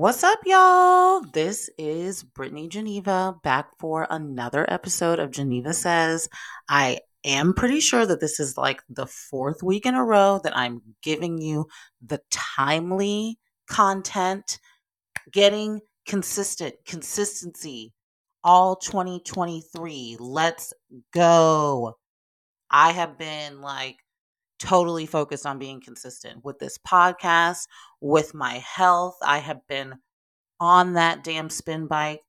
What's 0.00 0.24
up, 0.24 0.38
y'all? 0.46 1.20
This 1.20 1.68
is 1.76 2.22
Brittany 2.22 2.68
Geneva 2.68 3.36
back 3.42 3.66
for 3.78 4.06
another 4.08 4.64
episode 4.72 5.18
of 5.18 5.30
Geneva 5.30 5.74
Says. 5.74 6.26
I 6.70 7.00
am 7.22 7.52
pretty 7.52 7.80
sure 7.80 8.06
that 8.06 8.18
this 8.18 8.40
is 8.40 8.56
like 8.56 8.80
the 8.88 9.04
fourth 9.04 9.62
week 9.62 9.84
in 9.84 9.94
a 9.94 10.02
row 10.02 10.40
that 10.42 10.56
I'm 10.56 10.80
giving 11.02 11.36
you 11.36 11.66
the 12.00 12.18
timely 12.30 13.38
content, 13.68 14.58
getting 15.30 15.80
consistent, 16.06 16.76
consistency 16.86 17.92
all 18.42 18.76
2023. 18.76 20.16
Let's 20.18 20.72
go. 21.12 21.98
I 22.70 22.92
have 22.92 23.18
been 23.18 23.60
like 23.60 23.98
totally 24.60 25.06
focused 25.06 25.46
on 25.46 25.58
being 25.58 25.80
consistent 25.80 26.44
with 26.44 26.58
this 26.58 26.78
podcast, 26.78 27.66
with 28.00 28.34
my 28.34 28.54
health. 28.58 29.16
I 29.22 29.38
have 29.38 29.66
been 29.66 29.94
on 30.60 30.92
that 30.94 31.24
damn 31.24 31.50
spin 31.50 31.86
bike 31.86 32.20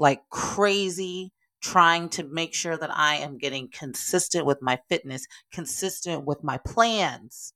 like 0.00 0.22
crazy, 0.30 1.32
trying 1.60 2.08
to 2.08 2.24
make 2.24 2.54
sure 2.54 2.76
that 2.76 2.90
I 2.92 3.16
am 3.16 3.38
getting 3.38 3.68
consistent 3.68 4.46
with 4.46 4.62
my 4.62 4.78
fitness, 4.88 5.26
consistent 5.52 6.24
with 6.24 6.42
my 6.42 6.58
plans. 6.58 7.52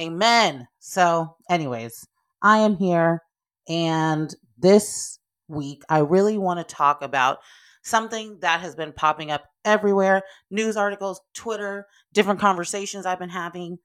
Amen. 0.00 0.66
So, 0.78 1.36
anyways, 1.50 2.06
I 2.42 2.58
am 2.58 2.76
here. 2.76 3.22
And 3.68 4.34
this 4.58 5.18
week, 5.48 5.82
I 5.88 5.98
really 5.98 6.38
want 6.38 6.66
to 6.66 6.74
talk 6.74 7.02
about 7.02 7.38
something 7.82 8.38
that 8.40 8.60
has 8.60 8.74
been 8.74 8.92
popping 8.92 9.30
up 9.30 9.44
everywhere 9.64 10.22
news 10.50 10.76
articles, 10.76 11.20
Twitter, 11.34 11.86
different 12.12 12.40
conversations 12.40 13.06
I've 13.06 13.18
been 13.18 13.28
having, 13.30 13.78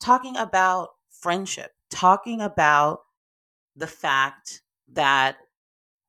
talking 0.00 0.36
about 0.36 0.90
friendship, 1.10 1.72
talking 1.90 2.40
about 2.40 3.00
the 3.76 3.86
fact 3.86 4.62
that 4.92 5.36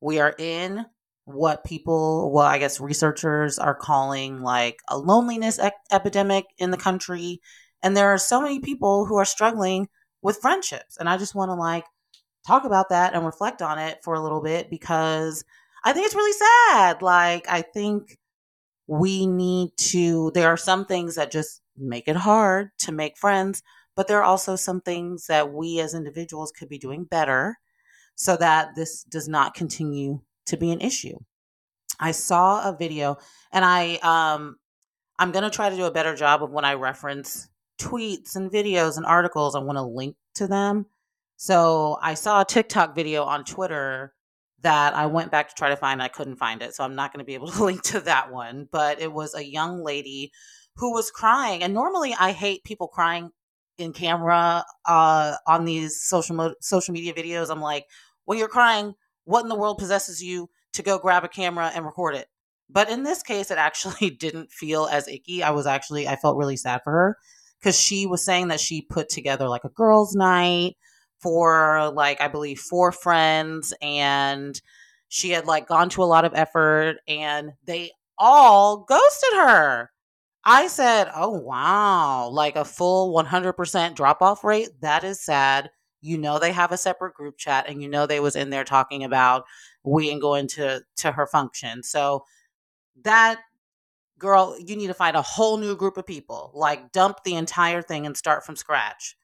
we 0.00 0.20
are 0.20 0.34
in 0.38 0.86
what 1.24 1.64
people, 1.64 2.30
well, 2.32 2.44
I 2.44 2.58
guess 2.58 2.80
researchers 2.80 3.58
are 3.58 3.74
calling 3.74 4.42
like 4.42 4.78
a 4.88 4.98
loneliness 4.98 5.58
e- 5.58 5.70
epidemic 5.90 6.44
in 6.58 6.70
the 6.70 6.76
country. 6.76 7.40
And 7.82 7.96
there 7.96 8.08
are 8.12 8.18
so 8.18 8.42
many 8.42 8.60
people 8.60 9.06
who 9.06 9.16
are 9.16 9.24
struggling 9.24 9.88
with 10.20 10.40
friendships. 10.40 10.98
And 10.98 11.08
I 11.08 11.16
just 11.16 11.34
want 11.34 11.48
to 11.48 11.54
like 11.54 11.86
talk 12.46 12.64
about 12.64 12.90
that 12.90 13.14
and 13.14 13.24
reflect 13.24 13.62
on 13.62 13.78
it 13.78 13.98
for 14.02 14.14
a 14.14 14.20
little 14.20 14.42
bit 14.42 14.68
because 14.68 15.44
I 15.84 15.92
think 15.92 16.06
it's 16.06 16.14
really 16.14 16.32
sad. 16.32 17.02
Like, 17.02 17.46
I 17.48 17.62
think 17.62 18.18
we 18.86 19.26
need 19.26 19.70
to, 19.76 20.30
there 20.34 20.48
are 20.48 20.56
some 20.56 20.86
things 20.86 21.16
that 21.16 21.30
just 21.30 21.60
make 21.76 22.08
it 22.08 22.16
hard 22.16 22.70
to 22.78 22.92
make 22.92 23.18
friends, 23.18 23.62
but 23.94 24.08
there 24.08 24.18
are 24.18 24.24
also 24.24 24.56
some 24.56 24.80
things 24.80 25.26
that 25.26 25.52
we 25.52 25.80
as 25.80 25.94
individuals 25.94 26.52
could 26.52 26.68
be 26.68 26.78
doing 26.78 27.04
better 27.04 27.58
so 28.14 28.36
that 28.36 28.74
this 28.76 29.04
does 29.04 29.28
not 29.28 29.54
continue 29.54 30.20
to 30.46 30.56
be 30.56 30.70
an 30.70 30.80
issue. 30.80 31.18
I 32.00 32.12
saw 32.12 32.68
a 32.68 32.76
video 32.76 33.18
and 33.52 33.64
I 33.64 33.96
um 34.02 34.56
I'm 35.18 35.30
going 35.30 35.44
to 35.44 35.50
try 35.50 35.70
to 35.70 35.76
do 35.76 35.84
a 35.84 35.92
better 35.92 36.16
job 36.16 36.42
of 36.42 36.50
when 36.50 36.64
I 36.64 36.74
reference 36.74 37.48
tweets 37.78 38.34
and 38.34 38.50
videos 38.50 38.96
and 38.96 39.06
articles 39.06 39.54
I 39.54 39.60
want 39.60 39.76
to 39.76 39.82
link 39.82 40.16
to 40.34 40.46
them. 40.48 40.86
So 41.36 41.98
I 42.02 42.14
saw 42.14 42.40
a 42.40 42.44
TikTok 42.44 42.94
video 42.94 43.22
on 43.24 43.44
Twitter 43.44 44.12
that 44.64 44.94
I 44.94 45.06
went 45.06 45.30
back 45.30 45.48
to 45.48 45.54
try 45.54 45.68
to 45.68 45.76
find. 45.76 46.02
I 46.02 46.08
couldn't 46.08 46.36
find 46.36 46.62
it. 46.62 46.74
So 46.74 46.84
I'm 46.84 46.94
not 46.94 47.12
going 47.12 47.20
to 47.20 47.24
be 47.24 47.34
able 47.34 47.48
to 47.48 47.64
link 47.64 47.82
to 47.84 48.00
that 48.00 48.32
one. 48.32 48.68
But 48.70 49.00
it 49.00 49.12
was 49.12 49.34
a 49.34 49.44
young 49.44 49.82
lady 49.82 50.32
who 50.76 50.92
was 50.92 51.10
crying. 51.10 51.62
And 51.62 51.72
normally 51.72 52.14
I 52.18 52.32
hate 52.32 52.64
people 52.64 52.88
crying 52.88 53.30
in 53.78 53.92
camera 53.92 54.64
uh, 54.86 55.36
on 55.46 55.64
these 55.64 56.02
social 56.02 56.34
mo- 56.34 56.54
social 56.60 56.92
media 56.92 57.12
videos. 57.12 57.50
I'm 57.50 57.60
like, 57.60 57.86
when 58.24 58.38
you're 58.38 58.48
crying, 58.48 58.94
what 59.24 59.42
in 59.42 59.48
the 59.48 59.54
world 59.54 59.78
possesses 59.78 60.22
you 60.22 60.50
to 60.72 60.82
go 60.82 60.98
grab 60.98 61.24
a 61.24 61.28
camera 61.28 61.70
and 61.74 61.84
record 61.84 62.16
it? 62.16 62.26
But 62.70 62.88
in 62.88 63.02
this 63.02 63.22
case, 63.22 63.50
it 63.50 63.58
actually 63.58 64.10
didn't 64.18 64.50
feel 64.50 64.86
as 64.86 65.08
icky. 65.08 65.42
I 65.42 65.50
was 65.50 65.66
actually, 65.66 66.08
I 66.08 66.16
felt 66.16 66.36
really 66.36 66.56
sad 66.56 66.80
for 66.82 66.92
her 66.92 67.18
because 67.60 67.78
she 67.78 68.06
was 68.06 68.24
saying 68.24 68.48
that 68.48 68.60
she 68.60 68.82
put 68.82 69.08
together 69.08 69.48
like 69.48 69.64
a 69.64 69.68
girls' 69.68 70.14
night 70.14 70.76
for 71.24 71.90
like 71.94 72.20
I 72.20 72.28
believe 72.28 72.60
four 72.60 72.92
friends 72.92 73.72
and 73.80 74.60
she 75.08 75.30
had 75.30 75.46
like 75.46 75.66
gone 75.66 75.88
to 75.90 76.02
a 76.02 76.04
lot 76.04 76.26
of 76.26 76.34
effort 76.34 76.98
and 77.08 77.52
they 77.64 77.92
all 78.18 78.84
ghosted 78.84 79.32
her. 79.36 79.90
I 80.44 80.66
said, 80.68 81.10
"Oh 81.16 81.30
wow, 81.30 82.28
like 82.28 82.56
a 82.56 82.64
full 82.66 83.14
100% 83.14 83.94
drop 83.94 84.20
off 84.22 84.44
rate. 84.44 84.68
That 84.82 85.02
is 85.04 85.20
sad." 85.20 85.70
You 86.02 86.18
know 86.18 86.38
they 86.38 86.52
have 86.52 86.72
a 86.72 86.76
separate 86.76 87.14
group 87.14 87.38
chat 87.38 87.66
and 87.68 87.82
you 87.82 87.88
know 87.88 88.06
they 88.06 88.20
was 88.20 88.36
in 88.36 88.50
there 88.50 88.64
talking 88.64 89.04
about 89.04 89.44
we 89.84 90.10
and 90.12 90.20
going 90.20 90.48
to 90.48 90.82
to 90.98 91.12
her 91.12 91.26
function. 91.26 91.82
So 91.82 92.24
that 93.04 93.40
girl, 94.18 94.56
you 94.58 94.76
need 94.76 94.88
to 94.88 94.94
find 94.94 95.16
a 95.16 95.22
whole 95.22 95.56
new 95.56 95.76
group 95.76 95.96
of 95.96 96.06
people. 96.06 96.50
Like 96.54 96.92
dump 96.92 97.24
the 97.24 97.36
entire 97.36 97.82
thing 97.82 98.06
and 98.06 98.16
start 98.16 98.44
from 98.44 98.56
scratch. 98.56 99.16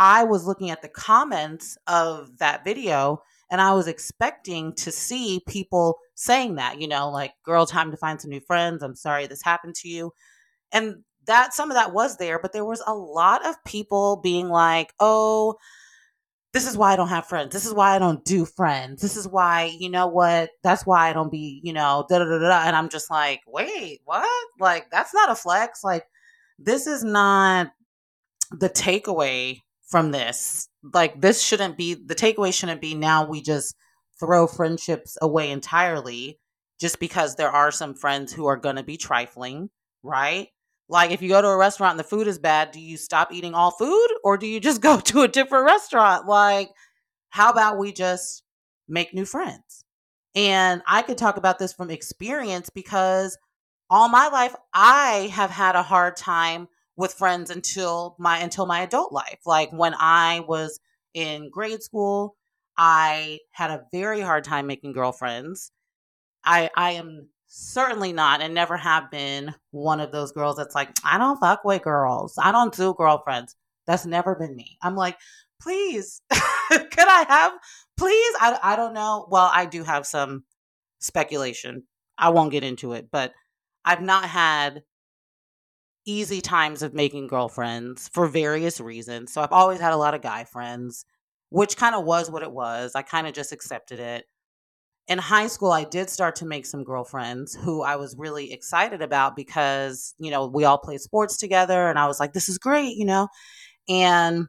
I 0.00 0.24
was 0.24 0.46
looking 0.46 0.70
at 0.70 0.80
the 0.80 0.88
comments 0.88 1.76
of 1.86 2.38
that 2.38 2.64
video 2.64 3.22
and 3.50 3.60
I 3.60 3.74
was 3.74 3.86
expecting 3.86 4.74
to 4.76 4.90
see 4.90 5.42
people 5.46 5.98
saying 6.14 6.54
that, 6.54 6.80
you 6.80 6.88
know, 6.88 7.10
like, 7.10 7.34
girl, 7.44 7.66
time 7.66 7.90
to 7.90 7.98
find 7.98 8.18
some 8.18 8.30
new 8.30 8.40
friends. 8.40 8.82
I'm 8.82 8.96
sorry 8.96 9.26
this 9.26 9.42
happened 9.42 9.74
to 9.76 9.88
you. 9.88 10.12
And 10.72 11.04
that 11.26 11.52
some 11.52 11.70
of 11.70 11.76
that 11.76 11.92
was 11.92 12.16
there, 12.16 12.38
but 12.38 12.54
there 12.54 12.64
was 12.64 12.82
a 12.86 12.94
lot 12.94 13.44
of 13.44 13.62
people 13.64 14.20
being 14.22 14.48
like, 14.48 14.94
oh, 15.00 15.56
this 16.54 16.66
is 16.66 16.78
why 16.78 16.94
I 16.94 16.96
don't 16.96 17.08
have 17.08 17.26
friends. 17.26 17.52
This 17.52 17.66
is 17.66 17.74
why 17.74 17.94
I 17.94 17.98
don't 17.98 18.24
do 18.24 18.46
friends. 18.46 19.02
This 19.02 19.16
is 19.18 19.28
why, 19.28 19.76
you 19.78 19.90
know 19.90 20.06
what? 20.06 20.48
That's 20.62 20.86
why 20.86 21.10
I 21.10 21.12
don't 21.12 21.30
be, 21.30 21.60
you 21.62 21.74
know, 21.74 22.06
da 22.08 22.20
da 22.20 22.24
da 22.24 22.38
da. 22.38 22.62
And 22.64 22.74
I'm 22.74 22.88
just 22.88 23.10
like, 23.10 23.42
wait, 23.46 24.00
what? 24.06 24.46
Like, 24.58 24.90
that's 24.90 25.12
not 25.12 25.30
a 25.30 25.34
flex. 25.34 25.84
Like, 25.84 26.06
this 26.58 26.86
is 26.86 27.04
not 27.04 27.70
the 28.50 28.70
takeaway 28.70 29.60
from 29.90 30.12
this. 30.12 30.68
Like 30.94 31.20
this 31.20 31.42
shouldn't 31.42 31.76
be 31.76 31.94
the 31.94 32.14
takeaway 32.14 32.54
shouldn't 32.54 32.80
be 32.80 32.94
now 32.94 33.26
we 33.26 33.42
just 33.42 33.74
throw 34.18 34.46
friendships 34.46 35.18
away 35.20 35.50
entirely 35.50 36.38
just 36.80 37.00
because 37.00 37.36
there 37.36 37.50
are 37.50 37.70
some 37.70 37.94
friends 37.94 38.32
who 38.32 38.46
are 38.46 38.56
going 38.56 38.76
to 38.76 38.82
be 38.82 38.96
trifling, 38.96 39.68
right? 40.02 40.48
Like 40.88 41.10
if 41.10 41.22
you 41.22 41.28
go 41.28 41.42
to 41.42 41.48
a 41.48 41.56
restaurant 41.56 41.92
and 41.92 42.00
the 42.00 42.04
food 42.04 42.26
is 42.26 42.38
bad, 42.38 42.70
do 42.70 42.80
you 42.80 42.96
stop 42.96 43.32
eating 43.32 43.54
all 43.54 43.70
food 43.70 44.08
or 44.24 44.36
do 44.36 44.46
you 44.46 44.60
just 44.60 44.80
go 44.80 44.98
to 45.04 45.22
a 45.22 45.28
different 45.28 45.66
restaurant? 45.66 46.26
Like 46.26 46.70
how 47.30 47.50
about 47.50 47.78
we 47.78 47.92
just 47.92 48.42
make 48.88 49.12
new 49.12 49.24
friends? 49.24 49.84
And 50.34 50.82
I 50.86 51.02
could 51.02 51.18
talk 51.18 51.36
about 51.36 51.58
this 51.58 51.72
from 51.72 51.90
experience 51.90 52.70
because 52.70 53.36
all 53.88 54.08
my 54.08 54.28
life 54.28 54.54
I 54.72 55.30
have 55.32 55.50
had 55.50 55.74
a 55.74 55.82
hard 55.82 56.16
time 56.16 56.68
with 57.00 57.14
friends 57.14 57.50
until 57.50 58.14
my 58.18 58.38
until 58.38 58.66
my 58.66 58.82
adult 58.82 59.10
life. 59.10 59.40
Like 59.46 59.70
when 59.72 59.94
I 59.98 60.40
was 60.46 60.80
in 61.14 61.48
grade 61.50 61.82
school, 61.82 62.36
I 62.76 63.38
had 63.52 63.70
a 63.70 63.84
very 63.90 64.20
hard 64.20 64.44
time 64.44 64.66
making 64.66 64.92
girlfriends. 64.92 65.72
I 66.44 66.70
I 66.76 66.92
am 66.92 67.28
certainly 67.46 68.12
not 68.12 68.42
and 68.42 68.54
never 68.54 68.76
have 68.76 69.10
been 69.10 69.54
one 69.70 69.98
of 70.00 70.12
those 70.12 70.32
girls 70.32 70.56
that's 70.56 70.74
like, 70.74 70.90
I 71.02 71.16
don't 71.18 71.40
fuck 71.40 71.64
with 71.64 71.82
girls. 71.82 72.34
I 72.40 72.52
don't 72.52 72.76
do 72.76 72.94
girlfriends. 72.94 73.56
That's 73.86 74.04
never 74.06 74.34
been 74.36 74.54
me. 74.54 74.76
I'm 74.82 74.94
like, 74.94 75.16
please, 75.60 76.20
could 76.30 76.98
I 76.98 77.24
have 77.28 77.52
please? 77.96 78.34
I 78.40 78.58
I 78.62 78.76
don't 78.76 78.92
know. 78.94 79.26
Well, 79.30 79.50
I 79.52 79.64
do 79.64 79.84
have 79.84 80.06
some 80.06 80.44
speculation. 80.98 81.84
I 82.18 82.28
won't 82.28 82.52
get 82.52 82.62
into 82.62 82.92
it, 82.92 83.08
but 83.10 83.32
I've 83.86 84.02
not 84.02 84.24
had 84.24 84.82
easy 86.10 86.40
times 86.40 86.82
of 86.82 86.94
making 86.94 87.28
girlfriends 87.28 88.08
for 88.08 88.26
various 88.26 88.80
reasons. 88.80 89.32
So 89.32 89.40
I've 89.40 89.52
always 89.52 89.80
had 89.80 89.92
a 89.92 89.96
lot 89.96 90.14
of 90.14 90.22
guy 90.22 90.44
friends, 90.44 91.04
which 91.50 91.76
kind 91.76 91.94
of 91.94 92.04
was 92.04 92.30
what 92.30 92.42
it 92.42 92.52
was. 92.52 92.92
I 92.94 93.02
kind 93.02 93.26
of 93.26 93.34
just 93.34 93.52
accepted 93.52 94.00
it. 94.00 94.24
In 95.08 95.18
high 95.18 95.48
school, 95.48 95.72
I 95.72 95.84
did 95.84 96.08
start 96.10 96.36
to 96.36 96.46
make 96.46 96.66
some 96.66 96.84
girlfriends 96.84 97.54
who 97.54 97.82
I 97.82 97.96
was 97.96 98.14
really 98.16 98.52
excited 98.52 99.02
about 99.02 99.34
because, 99.34 100.14
you 100.18 100.30
know, 100.30 100.46
we 100.46 100.64
all 100.64 100.78
played 100.78 101.00
sports 101.00 101.36
together 101.36 101.88
and 101.88 101.98
I 101.98 102.06
was 102.06 102.20
like, 102.20 102.32
this 102.32 102.48
is 102.48 102.58
great, 102.58 102.96
you 102.96 103.04
know? 103.04 103.28
And 103.88 104.46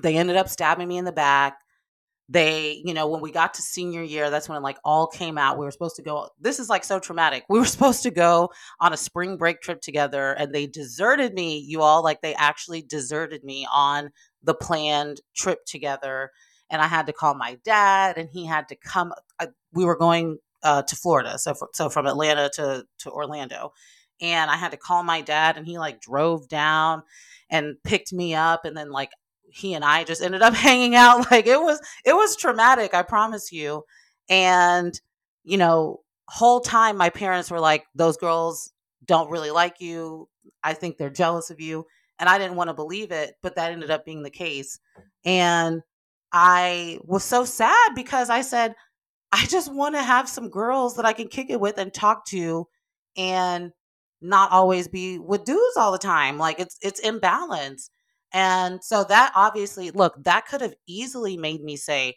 they 0.00 0.16
ended 0.16 0.36
up 0.36 0.48
stabbing 0.48 0.86
me 0.86 0.98
in 0.98 1.04
the 1.04 1.12
back 1.12 1.58
they 2.32 2.80
you 2.84 2.94
know 2.94 3.08
when 3.08 3.20
we 3.20 3.32
got 3.32 3.54
to 3.54 3.62
senior 3.62 4.02
year 4.02 4.30
that's 4.30 4.48
when 4.48 4.56
it 4.56 4.62
like 4.62 4.78
all 4.84 5.08
came 5.08 5.36
out. 5.36 5.58
We 5.58 5.64
were 5.64 5.70
supposed 5.72 5.96
to 5.96 6.02
go 6.02 6.28
this 6.40 6.60
is 6.60 6.68
like 6.68 6.84
so 6.84 7.00
traumatic. 7.00 7.44
We 7.48 7.58
were 7.58 7.64
supposed 7.76 8.04
to 8.04 8.10
go 8.10 8.50
on 8.78 8.92
a 8.92 8.96
spring 8.96 9.36
break 9.36 9.60
trip 9.60 9.80
together 9.80 10.32
and 10.32 10.54
they 10.54 10.66
deserted 10.66 11.34
me 11.34 11.58
you 11.58 11.82
all. 11.82 12.04
Like 12.04 12.22
they 12.22 12.34
actually 12.34 12.82
deserted 12.82 13.42
me 13.44 13.66
on 13.72 14.10
the 14.42 14.54
planned 14.54 15.20
trip 15.34 15.64
together 15.66 16.30
and 16.70 16.80
i 16.80 16.86
had 16.86 17.06
to 17.06 17.12
call 17.12 17.34
my 17.34 17.58
dad 17.64 18.16
and 18.16 18.28
he 18.30 18.46
had 18.46 18.68
to 18.68 18.76
come 18.76 19.12
uh, 19.38 19.46
we 19.72 19.84
were 19.84 19.96
going 19.96 20.38
uh, 20.62 20.82
to 20.82 20.96
florida 20.96 21.38
so 21.38 21.54
for, 21.54 21.68
so 21.74 21.88
from 21.88 22.06
atlanta 22.06 22.50
to 22.52 22.84
to 22.98 23.10
orlando. 23.10 23.72
And 24.22 24.50
i 24.50 24.56
had 24.56 24.70
to 24.72 24.76
call 24.76 25.02
my 25.02 25.20
dad 25.20 25.56
and 25.56 25.66
he 25.66 25.78
like 25.78 26.00
drove 26.00 26.48
down 26.48 27.02
and 27.50 27.76
picked 27.84 28.12
me 28.12 28.34
up 28.34 28.64
and 28.64 28.76
then 28.76 28.90
like 28.90 29.10
he 29.52 29.74
and 29.74 29.84
I 29.84 30.04
just 30.04 30.22
ended 30.22 30.42
up 30.42 30.54
hanging 30.68 30.94
out. 30.94 31.30
Like 31.30 31.46
it 31.46 31.60
was 31.60 31.80
it 32.04 32.14
was 32.14 32.36
traumatic, 32.36 32.94
I 32.94 33.02
promise 33.02 33.52
you. 33.52 33.84
And 34.28 34.98
you 35.44 35.58
know, 35.58 36.00
whole 36.28 36.60
time 36.60 36.96
my 36.96 37.10
parents 37.10 37.50
were 37.50 37.60
like 37.60 37.84
those 37.94 38.16
girls 38.16 38.72
don't 39.04 39.30
really 39.30 39.50
like 39.50 39.80
you. 39.80 40.28
I 40.62 40.74
think 40.74 40.96
they're 40.96 41.10
jealous 41.10 41.50
of 41.50 41.60
you. 41.60 41.86
And 42.18 42.28
I 42.28 42.38
didn't 42.38 42.56
want 42.56 42.68
to 42.68 42.74
believe 42.74 43.12
it, 43.12 43.34
but 43.42 43.56
that 43.56 43.72
ended 43.72 43.90
up 43.90 44.04
being 44.04 44.22
the 44.22 44.30
case. 44.30 44.78
And 45.24 45.82
I 46.32 46.98
was 47.02 47.24
so 47.24 47.44
sad 47.44 47.94
because 47.94 48.28
I 48.30 48.42
said, 48.42 48.74
I 49.32 49.46
just 49.46 49.72
want 49.72 49.94
to 49.94 50.02
have 50.02 50.28
some 50.28 50.50
girls 50.50 50.96
that 50.96 51.06
I 51.06 51.12
can 51.12 51.28
kick 51.28 51.50
it 51.50 51.60
with 51.60 51.78
and 51.78 51.92
talk 51.92 52.26
to 52.26 52.66
and 53.16 53.72
not 54.20 54.52
always 54.52 54.88
be 54.88 55.18
with 55.18 55.44
dudes 55.44 55.76
all 55.76 55.92
the 55.92 55.98
time. 55.98 56.38
Like 56.38 56.60
it's 56.60 56.76
it's 56.82 57.00
imbalance. 57.00 57.90
And 58.32 58.82
so 58.82 59.04
that 59.04 59.32
obviously, 59.34 59.90
look, 59.90 60.14
that 60.24 60.46
could 60.46 60.60
have 60.60 60.74
easily 60.86 61.36
made 61.36 61.62
me 61.62 61.76
say, 61.76 62.16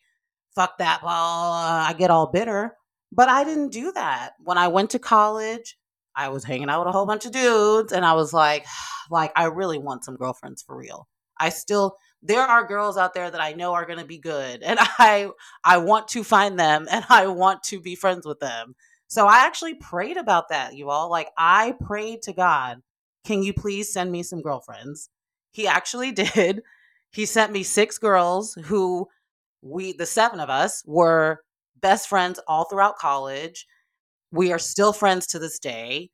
fuck 0.55 0.77
that. 0.77 1.01
Well, 1.03 1.13
I 1.13 1.93
get 1.97 2.11
all 2.11 2.27
bitter. 2.27 2.75
But 3.11 3.29
I 3.29 3.43
didn't 3.43 3.71
do 3.71 3.91
that. 3.91 4.31
When 4.39 4.57
I 4.57 4.67
went 4.67 4.89
to 4.91 4.99
college, 4.99 5.77
I 6.15 6.29
was 6.29 6.43
hanging 6.43 6.69
out 6.69 6.85
with 6.85 6.89
a 6.89 6.97
whole 6.97 7.05
bunch 7.05 7.25
of 7.25 7.31
dudes 7.31 7.91
and 7.91 8.05
I 8.05 8.13
was 8.13 8.33
like, 8.33 8.65
like 9.11 9.31
I 9.35 9.45
really 9.45 9.77
want 9.77 10.03
some 10.03 10.15
girlfriends 10.15 10.61
for 10.61 10.77
real. 10.77 11.07
I 11.39 11.49
still 11.49 11.97
there 12.21 12.41
are 12.41 12.65
girls 12.65 12.97
out 12.97 13.13
there 13.13 13.29
that 13.29 13.41
I 13.41 13.51
know 13.53 13.73
are 13.73 13.85
going 13.85 13.99
to 13.99 14.05
be 14.05 14.17
good 14.17 14.63
and 14.63 14.79
I 14.79 15.29
I 15.63 15.77
want 15.77 16.07
to 16.09 16.23
find 16.23 16.59
them 16.59 16.87
and 16.91 17.05
I 17.09 17.27
want 17.27 17.63
to 17.63 17.79
be 17.79 17.95
friends 17.95 18.25
with 18.25 18.39
them. 18.39 18.75
So 19.07 19.27
I 19.27 19.45
actually 19.45 19.75
prayed 19.75 20.17
about 20.17 20.49
that, 20.49 20.75
you 20.75 20.89
all. 20.89 21.09
Like 21.09 21.29
I 21.37 21.75
prayed 21.85 22.23
to 22.23 22.33
God, 22.33 22.81
"Can 23.25 23.43
you 23.43 23.53
please 23.53 23.93
send 23.93 24.11
me 24.11 24.23
some 24.23 24.41
girlfriends?" 24.41 25.09
He 25.53 25.67
actually 25.67 26.11
did. 26.23 26.61
He 27.11 27.25
sent 27.25 27.53
me 27.53 27.63
six 27.63 27.97
girls 27.97 28.57
who 28.65 29.07
we 29.61 29.93
the 29.93 30.05
seven 30.05 30.39
of 30.41 30.49
us 30.49 30.83
were 30.85 31.39
best 31.79 32.09
friends 32.09 32.39
all 32.47 32.65
throughout 32.65 32.97
college. 32.97 33.65
We 34.31 34.51
are 34.51 34.59
still 34.59 34.93
friends 34.93 35.27
to 35.27 35.39
this 35.39 35.59
day. 35.59 36.09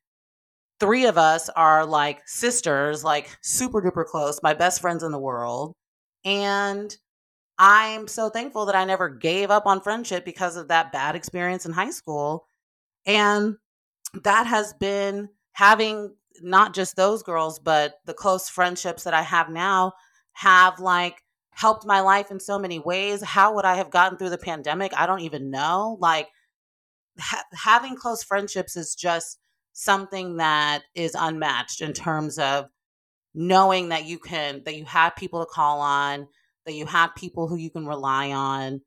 Three 0.78 1.06
of 1.06 1.18
us 1.18 1.48
are 1.50 1.84
like 1.84 2.26
sisters, 2.26 3.02
like 3.02 3.36
super 3.42 3.82
duper 3.82 4.04
close, 4.04 4.40
my 4.42 4.54
best 4.54 4.80
friends 4.80 5.02
in 5.02 5.12
the 5.12 5.18
world. 5.18 5.74
And 6.24 6.94
I'm 7.58 8.08
so 8.08 8.30
thankful 8.30 8.66
that 8.66 8.74
I 8.74 8.84
never 8.84 9.08
gave 9.08 9.50
up 9.50 9.66
on 9.66 9.82
friendship 9.82 10.24
because 10.24 10.56
of 10.56 10.68
that 10.68 10.92
bad 10.92 11.16
experience 11.16 11.66
in 11.66 11.72
high 11.72 11.90
school. 11.90 12.46
And 13.04 13.56
that 14.22 14.46
has 14.46 14.72
been 14.74 15.28
having 15.52 16.14
not 16.40 16.74
just 16.74 16.96
those 16.96 17.22
girls, 17.22 17.58
but 17.58 17.94
the 18.06 18.14
close 18.14 18.48
friendships 18.48 19.04
that 19.04 19.14
I 19.14 19.22
have 19.22 19.48
now 19.48 19.92
have 20.32 20.80
like 20.80 21.22
helped 21.50 21.86
my 21.86 22.00
life 22.00 22.30
in 22.30 22.40
so 22.40 22.58
many 22.58 22.78
ways. 22.78 23.22
How 23.22 23.54
would 23.54 23.64
I 23.64 23.76
have 23.76 23.90
gotten 23.90 24.18
through 24.18 24.30
the 24.30 24.38
pandemic? 24.38 24.92
I 24.96 25.06
don't 25.06 25.20
even 25.20 25.50
know. 25.50 25.98
Like 26.00 26.28
ha- 27.18 27.44
having 27.52 27.96
close 27.96 28.22
friendships 28.22 28.76
is 28.76 28.94
just 28.94 29.38
something 29.72 30.36
that 30.36 30.82
is 30.94 31.14
unmatched 31.18 31.80
in 31.80 31.92
terms 31.92 32.38
of 32.38 32.66
knowing 33.34 33.90
that 33.90 34.04
you 34.04 34.18
can 34.18 34.62
that 34.64 34.76
you 34.76 34.84
have 34.84 35.14
people 35.16 35.40
to 35.40 35.50
call 35.50 35.80
on, 35.80 36.26
that 36.66 36.74
you 36.74 36.86
have 36.86 37.14
people 37.14 37.48
who 37.48 37.56
you 37.56 37.70
can 37.70 37.86
rely 37.86 38.32
on. 38.32 38.80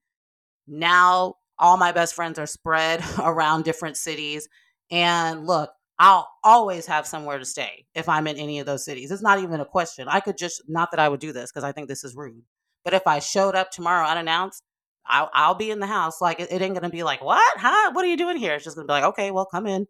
Now 0.68 1.36
all 1.60 1.78
my 1.78 1.92
best 1.92 2.16
friends 2.16 2.40
are 2.40 2.48
spread 2.48 3.04
around 3.20 3.64
different 3.64 3.98
cities 3.98 4.48
and 4.92 5.46
look, 5.48 5.72
I'll 6.00 6.28
always 6.44 6.86
have 6.88 7.06
somewhere 7.06 7.38
to 7.38 7.45
stay 7.45 7.86
if 7.94 8.10
I'm 8.10 8.28
in 8.28 8.38
any 8.38 8.60
of 8.60 8.66
those 8.66 8.84
cities. 8.84 9.12
It's 9.12 9.22
not 9.22 9.40
even 9.40 9.60
a 9.60 9.66
question. 9.66 10.07
I 10.07 10.19
could 10.19 10.38
just 10.38 10.63
not 10.68 10.92
that 10.92 11.00
I 11.00 11.10
would 11.10 11.19
do 11.19 11.31
this 11.31 11.51
because 11.51 11.63
I 11.63 11.72
think 11.72 11.88
this 11.88 12.04
is 12.04 12.16
rude. 12.16 12.44
But 12.84 12.94
if 12.94 13.07
I 13.07 13.19
showed 13.19 13.56
up 13.56 13.72
tomorrow 13.72 14.07
unannounced, 14.07 14.63
I'll, 15.06 15.30
I'll 15.34 15.56
be 15.56 15.72
in 15.72 15.80
the 15.80 15.88
house. 15.88 16.22
Like 16.22 16.40
it, 16.40 16.51
it 16.51 16.62
ain't 16.62 16.74
gonna 16.74 16.90
be 16.90 17.04
like, 17.04 17.24
what? 17.24 17.57
Huh? 17.57 17.92
What 17.94 18.04
are 18.04 18.07
you 18.07 18.18
doing 18.18 18.38
here? 18.38 18.56
It's 18.56 18.63
just 18.63 18.75
gonna 18.75 18.88
be 18.88 18.94
like, 18.94 19.04
okay, 19.06 19.31
well, 19.31 19.45
come 19.45 19.68
in. 19.68 19.88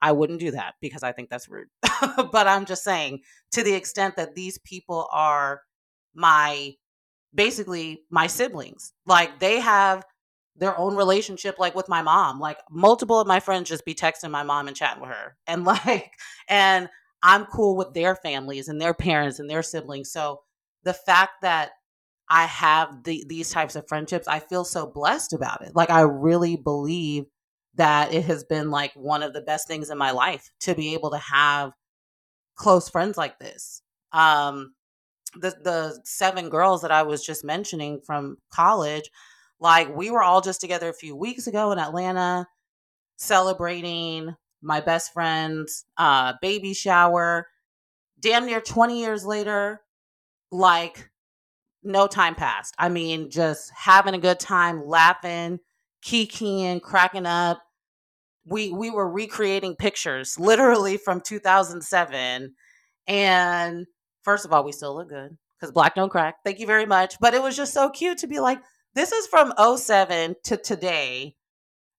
I 0.00 0.12
wouldn't 0.12 0.40
do 0.40 0.52
that 0.52 0.74
because 0.80 1.02
I 1.02 1.12
think 1.12 1.28
that's 1.28 1.48
rude. 1.48 1.68
but 2.32 2.46
I'm 2.46 2.66
just 2.66 2.84
saying, 2.84 3.20
to 3.52 3.62
the 3.62 3.74
extent 3.74 4.16
that 4.16 4.34
these 4.34 4.58
people 4.58 5.08
are 5.12 5.62
my 6.14 6.74
basically 7.34 8.02
my 8.10 8.26
siblings, 8.26 8.92
like 9.06 9.40
they 9.40 9.60
have 9.60 10.04
their 10.58 10.76
own 10.78 10.96
relationship 10.96 11.58
like 11.58 11.74
with 11.74 11.88
my 11.88 12.02
mom 12.02 12.40
like 12.40 12.58
multiple 12.70 13.20
of 13.20 13.26
my 13.26 13.40
friends 13.40 13.68
just 13.68 13.84
be 13.84 13.94
texting 13.94 14.30
my 14.30 14.42
mom 14.42 14.68
and 14.68 14.76
chatting 14.76 15.00
with 15.00 15.10
her 15.10 15.36
and 15.46 15.64
like 15.64 16.12
and 16.48 16.88
i'm 17.22 17.44
cool 17.46 17.76
with 17.76 17.94
their 17.94 18.14
families 18.16 18.68
and 18.68 18.80
their 18.80 18.94
parents 18.94 19.38
and 19.38 19.48
their 19.48 19.62
siblings 19.62 20.10
so 20.10 20.40
the 20.84 20.94
fact 20.94 21.42
that 21.42 21.70
I 22.30 22.44
have 22.44 23.04
the, 23.04 23.24
these 23.26 23.50
types 23.50 23.74
of 23.74 23.88
friendships, 23.88 24.28
I 24.28 24.38
feel 24.38 24.64
so 24.64 24.86
blessed 24.86 25.32
about 25.32 25.62
it. 25.62 25.74
Like 25.74 25.90
I 25.90 26.02
really 26.02 26.56
believe 26.56 27.24
that 27.74 28.12
it 28.12 28.24
has 28.26 28.44
been 28.44 28.70
like 28.70 28.92
one 28.94 29.22
of 29.22 29.32
the 29.32 29.40
best 29.40 29.66
things 29.66 29.88
in 29.88 29.96
my 29.98 30.10
life 30.10 30.50
to 30.60 30.74
be 30.74 30.94
able 30.94 31.10
to 31.10 31.18
have 31.18 31.72
close 32.56 32.88
friends 32.88 33.16
like 33.16 33.38
this. 33.38 33.82
Um, 34.12 34.74
the 35.34 35.54
the 35.62 36.00
seven 36.04 36.48
girls 36.48 36.82
that 36.82 36.90
I 36.90 37.02
was 37.02 37.24
just 37.24 37.44
mentioning 37.44 38.00
from 38.04 38.36
college, 38.50 39.10
like 39.60 39.94
we 39.94 40.10
were 40.10 40.22
all 40.22 40.40
just 40.40 40.60
together 40.60 40.88
a 40.88 40.94
few 40.94 41.16
weeks 41.16 41.46
ago 41.46 41.72
in 41.72 41.78
Atlanta, 41.78 42.46
celebrating 43.16 44.34
my 44.62 44.80
best 44.80 45.12
friend's 45.12 45.84
uh, 45.96 46.34
baby 46.42 46.74
shower. 46.74 47.48
Damn 48.20 48.46
near 48.46 48.60
twenty 48.60 49.00
years 49.00 49.24
later, 49.24 49.80
like 50.50 51.10
no 51.82 52.06
time 52.06 52.34
passed. 52.34 52.74
I 52.78 52.88
mean, 52.88 53.30
just 53.30 53.70
having 53.74 54.14
a 54.14 54.18
good 54.18 54.40
time, 54.40 54.86
laughing, 54.86 55.60
kikiing, 56.04 56.82
cracking 56.82 57.26
up. 57.26 57.62
We 58.46 58.72
we 58.72 58.90
were 58.90 59.08
recreating 59.10 59.76
pictures 59.76 60.38
literally 60.38 60.96
from 60.96 61.20
2007 61.20 62.54
and 63.06 63.86
first 64.22 64.44
of 64.46 64.52
all, 64.52 64.64
we 64.64 64.72
still 64.72 64.94
look 64.94 65.10
good 65.10 65.36
cuz 65.60 65.70
black 65.70 65.94
don't 65.94 66.08
crack. 66.08 66.36
Thank 66.44 66.58
you 66.58 66.66
very 66.66 66.86
much, 66.86 67.18
but 67.20 67.34
it 67.34 67.42
was 67.42 67.56
just 67.56 67.74
so 67.74 67.90
cute 67.90 68.18
to 68.18 68.26
be 68.26 68.40
like 68.40 68.60
this 68.98 69.12
is 69.12 69.28
from 69.28 69.52
07 69.76 70.34
to 70.42 70.56
today. 70.56 71.36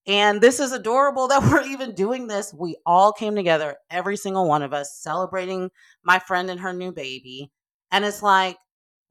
And 0.06 0.42
this 0.42 0.60
is 0.60 0.74
adorable 0.74 1.30
that 1.30 1.44
we're 1.50 1.63
even 1.63 1.96
doing 1.96 2.28
this. 2.28 2.54
We 2.54 2.75
all 2.86 3.13
came 3.13 3.36
together, 3.36 3.78
every 3.90 4.18
single 4.18 4.50
one 4.50 4.63
of 4.63 4.74
us, 4.74 5.00
celebrating 5.00 5.72
my 6.03 6.20
friend 6.20 6.50
and 6.50 6.60
her 6.60 6.74
new 6.74 6.91
baby. 6.91 7.51
And 7.89 8.03
it's 8.03 8.22
like, 8.22 8.58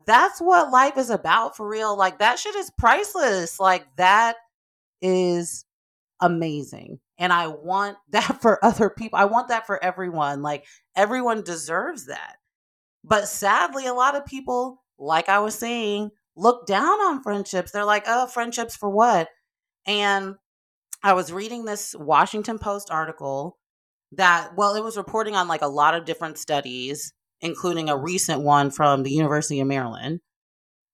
that's 0.07 0.39
what 0.39 0.71
life 0.71 0.99
is 0.99 1.09
about 1.09 1.57
for 1.57 1.67
real. 1.67 1.97
Like 1.97 2.19
that 2.19 2.39
shit 2.39 2.55
is 2.57 2.71
priceless. 2.77 3.59
Like 3.59 3.87
that 3.97 4.37
is 5.01 5.65
amazing. 6.21 7.01
And 7.17 7.33
I 7.33 7.49
want 7.49 7.97
that 8.11 8.43
for 8.43 8.63
other 8.63 8.91
people. 8.91 9.19
I 9.19 9.25
want 9.25 9.49
that 9.49 9.67
for 9.67 9.83
everyone. 9.83 10.43
Like 10.43 10.67
everyone 10.95 11.43
deserves 11.43 12.07
that. 12.07 12.37
But 13.03 13.29
sadly, 13.29 13.87
a 13.87 13.95
lot 13.95 14.15
of 14.15 14.27
people, 14.27 14.83
like 14.99 15.31
I 15.31 15.39
was 15.39 15.55
saying, 15.55 16.11
look 16.39 16.67
down 16.67 17.01
on 17.01 17.23
friendships. 17.23 17.73
They're 17.73 17.85
like, 17.85 18.05
oh, 18.07 18.27
friendships 18.27 18.77
for 18.77 18.89
what? 18.89 19.29
And 19.87 20.37
I 21.03 21.13
was 21.13 21.33
reading 21.33 21.65
this 21.65 21.95
Washington 21.99 22.59
Post 22.59 22.89
article 22.91 23.59
that, 24.13 24.57
well, 24.57 24.75
it 24.75 24.83
was 24.83 24.97
reporting 24.97 25.37
on 25.37 25.49
like 25.49 25.63
a 25.63 25.69
lot 25.69 25.95
of 25.95 26.05
different 26.05 26.39
studies 26.39 27.13
including 27.41 27.89
a 27.89 27.97
recent 27.97 28.43
one 28.43 28.71
from 28.71 29.03
the 29.03 29.11
University 29.11 29.61
of 29.61 29.69
Maryland, 29.69 30.21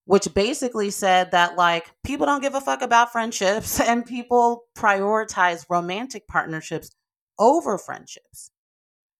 which 0.04 0.32
basically 0.34 0.90
said 0.90 1.30
that 1.30 1.56
like 1.56 1.90
people 2.04 2.26
don't 2.26 2.42
give 2.42 2.54
a 2.54 2.60
fuck 2.60 2.82
about 2.82 3.12
friendships 3.12 3.80
and 3.88 4.06
people 4.06 4.64
prioritize 4.76 5.64
romantic 5.68 6.26
partnerships 6.28 6.90
over 7.38 7.78
friendships. 7.78 8.50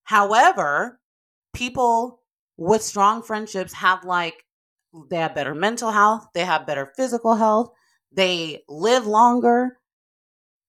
However, 0.04 1.00
people 1.54 2.21
with 2.57 2.83
strong 2.83 3.23
friendships 3.23 3.73
have 3.75 4.04
like 4.04 4.45
they 5.10 5.16
have 5.16 5.34
better 5.34 5.54
mental 5.54 5.90
health, 5.90 6.28
they 6.34 6.44
have 6.44 6.66
better 6.66 6.92
physical 6.96 7.34
health, 7.34 7.70
they 8.12 8.62
live 8.68 9.06
longer. 9.06 9.78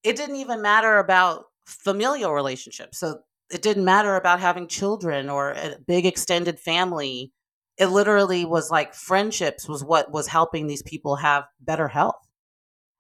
It 0.04 0.16
didn't 0.16 0.38
even 0.38 0.62
matter 0.62 0.98
about 0.98 1.46
familial 1.66 2.34
relationships. 2.34 3.00
So 3.00 3.20
it 3.52 3.62
didn't 3.62 3.86
matter 3.86 4.16
about 4.16 4.40
having 4.40 4.68
children 4.68 5.30
or 5.30 5.52
a 5.52 5.78
big 5.86 6.06
extended 6.06 6.60
family. 6.60 7.32
It 7.78 7.88
literally 7.88 8.46
was 8.46 8.72
like 8.72 8.94
friendships 8.94 9.68
was 9.68 9.84
what 9.84 10.12
was 10.12 10.28
helping 10.28 10.68
these 10.68 10.84
people 10.84 11.18
have 11.18 11.46
better 11.60 11.88
health. 11.88 12.16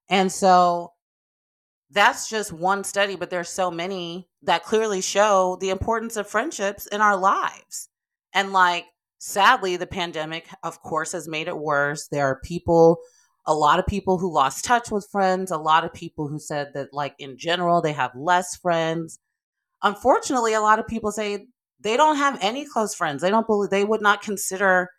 And 0.10 0.32
so 0.32 0.94
that's 1.91 2.29
just 2.29 2.51
one 2.51 2.84
study, 2.84 3.15
but 3.15 3.29
there's 3.29 3.50
so 3.50 3.72
many 3.72 4.27
that 4.44 4.63
clearly 4.63 5.01
show 5.01 5.58
the 5.62 5.70
importance 5.70 6.17
of 6.17 6.27
friendships 6.27 6.88
in 6.88 7.01
our 7.01 7.17
lives. 7.17 7.89
And 8.34 8.53
like, 8.53 8.86
sadly, 9.20 9.78
the 9.78 9.88
pandemic, 9.88 10.48
of 10.64 10.82
course, 10.82 11.12
has 11.14 11.28
made 11.28 11.48
it 11.48 11.58
worse. 11.58 12.08
There 12.10 12.26
are 12.26 12.40
people, 12.44 13.00
a 13.48 13.54
lot 13.54 13.80
of 13.80 13.88
people 13.88 14.18
who 14.18 14.34
lost 14.34 14.66
touch 14.66 14.92
with 14.92 15.08
friends, 15.12 15.52
a 15.52 15.58
lot 15.58 15.86
of 15.86 15.94
people 15.94 16.28
who 16.28 16.40
said 16.40 16.72
that, 16.74 16.94
like, 16.94 17.16
in 17.20 17.38
general, 17.38 17.82
they 17.82 17.94
have 17.94 18.12
less 18.16 18.56
friends 18.56 19.20
unfortunately, 19.84 20.54
a 20.54 20.62
lot 20.62 20.80
of 20.80 20.88
people 20.88 21.12
say 21.12 21.48
they 21.80 21.98
don't 21.98 22.18
have 22.18 22.38
any 22.42 22.66
close 22.66 22.96
friends. 22.96 23.22
They 23.22 23.30
don't 23.30 23.48
believe 23.48 23.70
they 23.70 23.86
would 23.86 24.02
not 24.02 24.22
consider 24.22 24.90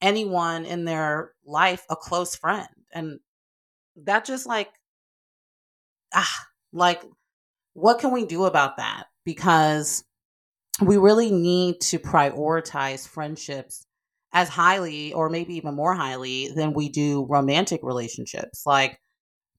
anyone 0.00 0.64
in 0.64 0.84
their 0.84 1.32
life 1.44 1.84
a 1.90 1.96
close 1.96 2.36
friend. 2.36 2.68
And 2.92 3.20
that 4.04 4.24
just 4.24 4.46
like, 4.46 4.70
ah, 6.14 6.46
like, 6.72 7.02
what 7.74 7.98
can 8.00 8.12
we 8.12 8.24
do 8.26 8.44
about 8.44 8.76
that? 8.76 9.04
Because 9.24 10.04
we 10.80 10.96
really 10.96 11.30
need 11.30 11.80
to 11.80 11.98
prioritize 11.98 13.06
friendships 13.06 13.84
as 14.32 14.48
highly 14.48 15.12
or 15.12 15.30
maybe 15.30 15.54
even 15.56 15.74
more 15.74 15.94
highly 15.94 16.50
than 16.54 16.74
we 16.74 16.88
do 16.88 17.26
romantic 17.28 17.80
relationships. 17.82 18.62
Like 18.66 19.00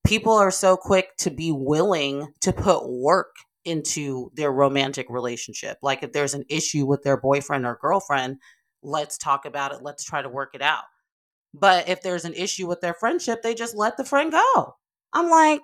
people 0.05 0.33
are 0.33 0.51
so 0.51 0.77
quick 0.77 1.15
to 1.17 1.29
be 1.29 1.51
willing 1.51 2.27
to 2.41 2.53
put 2.53 2.89
work 2.89 3.35
into 3.65 4.31
their 4.35 4.51
romantic 4.51 5.07
relationship. 5.09 5.77
Like 5.81 6.03
if 6.03 6.13
there's 6.13 6.33
an 6.33 6.45
issue 6.49 6.85
with 6.85 7.03
their 7.03 7.19
boyfriend 7.19 7.65
or 7.65 7.77
girlfriend, 7.81 8.37
let's 8.81 9.17
talk 9.17 9.45
about 9.45 9.73
it, 9.73 9.79
let's 9.81 10.03
try 10.03 10.21
to 10.21 10.29
work 10.29 10.51
it 10.53 10.61
out. 10.61 10.83
But 11.53 11.89
if 11.89 12.01
there's 12.01 12.25
an 12.25 12.35
issue 12.35 12.67
with 12.67 12.81
their 12.81 12.93
friendship, 12.93 13.41
they 13.41 13.55
just 13.55 13.75
let 13.75 13.97
the 13.97 14.05
friend 14.05 14.31
go. 14.31 14.75
I'm 15.13 15.29
like, 15.29 15.61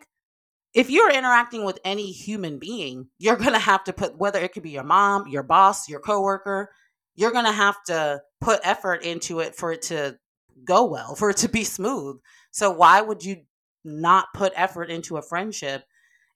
if 0.75 0.89
you're 0.89 1.09
interacting 1.09 1.63
with 1.63 1.79
any 1.85 2.11
human 2.11 2.59
being, 2.59 3.07
you're 3.17 3.37
going 3.37 3.53
to 3.53 3.59
have 3.59 3.85
to 3.85 3.93
put 3.93 4.17
whether 4.17 4.41
it 4.41 4.51
could 4.51 4.61
be 4.61 4.71
your 4.71 4.83
mom, 4.83 5.25
your 5.29 5.41
boss, 5.41 5.87
your 5.87 6.01
coworker, 6.01 6.69
you're 7.15 7.31
going 7.31 7.45
to 7.45 7.51
have 7.53 7.81
to 7.85 8.21
put 8.41 8.59
effort 8.63 9.01
into 9.03 9.39
it 9.39 9.55
for 9.55 9.71
it 9.71 9.83
to 9.83 10.17
go 10.65 10.85
well, 10.85 11.15
for 11.15 11.29
it 11.29 11.37
to 11.37 11.49
be 11.49 11.63
smooth. 11.63 12.17
So 12.51 12.71
why 12.71 12.99
would 12.99 13.23
you 13.23 13.43
not 13.85 14.27
put 14.33 14.51
effort 14.57 14.89
into 14.91 15.15
a 15.15 15.21
friendship? 15.21 15.85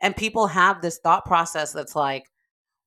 And 0.01 0.15
people 0.15 0.47
have 0.47 0.81
this 0.81 0.99
thought 0.99 1.25
process 1.25 1.73
that's 1.73 1.95
like, 1.95 2.23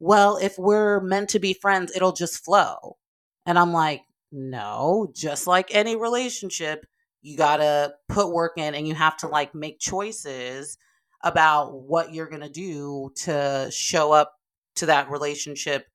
well, 0.01 0.39
if 0.39 0.59
we're 0.59 1.01
meant 1.01 1.29
to 1.31 1.39
be 1.39 1.53
friends, 1.53 1.93
it'll 1.95 2.13
just 2.13 2.43
flow. 2.43 2.97
And 3.45 3.59
I'm 3.59 3.75
like, 3.75 4.01
no, 4.33 5.13
just 5.15 5.47
like 5.47 5.75
any 5.75 5.97
relationship, 5.97 6.87
you 7.21 7.37
got 7.37 7.59
to 7.59 7.93
put 8.09 8.33
work 8.33 8.55
in 8.57 8.75
and 8.75 8.89
you 8.89 8.95
have 8.95 9.19
to 9.19 9.29
like 9.29 9.55
make 9.55 9.79
choices 9.79 10.79
about 11.23 11.73
what 11.83 12.13
you're 12.13 12.29
going 12.29 12.43
to 12.43 12.49
do 12.49 13.13
to 13.15 13.69
show 13.73 14.13
up 14.13 14.33
to 14.77 14.87
that 14.87 15.11
relationship 15.11 15.87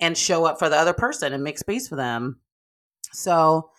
and 0.00 0.16
show 0.16 0.44
up 0.44 0.58
for 0.58 0.68
the 0.68 0.76
other 0.76 0.92
person 0.92 1.32
and 1.32 1.44
make 1.44 1.58
space 1.58 1.88
for 1.88 1.96
them. 1.96 2.40
So 3.12 3.70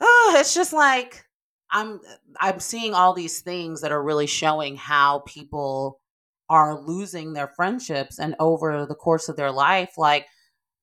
oh, 0.00 0.34
it's 0.36 0.54
just 0.54 0.72
like 0.72 1.24
I'm 1.70 2.00
I'm 2.40 2.60
seeing 2.60 2.94
all 2.94 3.14
these 3.14 3.40
things 3.40 3.80
that 3.80 3.92
are 3.92 4.02
really 4.02 4.26
showing 4.26 4.76
how 4.76 5.20
people 5.20 6.00
are 6.48 6.78
losing 6.78 7.32
their 7.32 7.48
friendships 7.56 8.18
and 8.18 8.34
over 8.38 8.84
the 8.84 8.94
course 8.94 9.28
of 9.28 9.36
their 9.36 9.50
life 9.50 9.92
like 9.96 10.26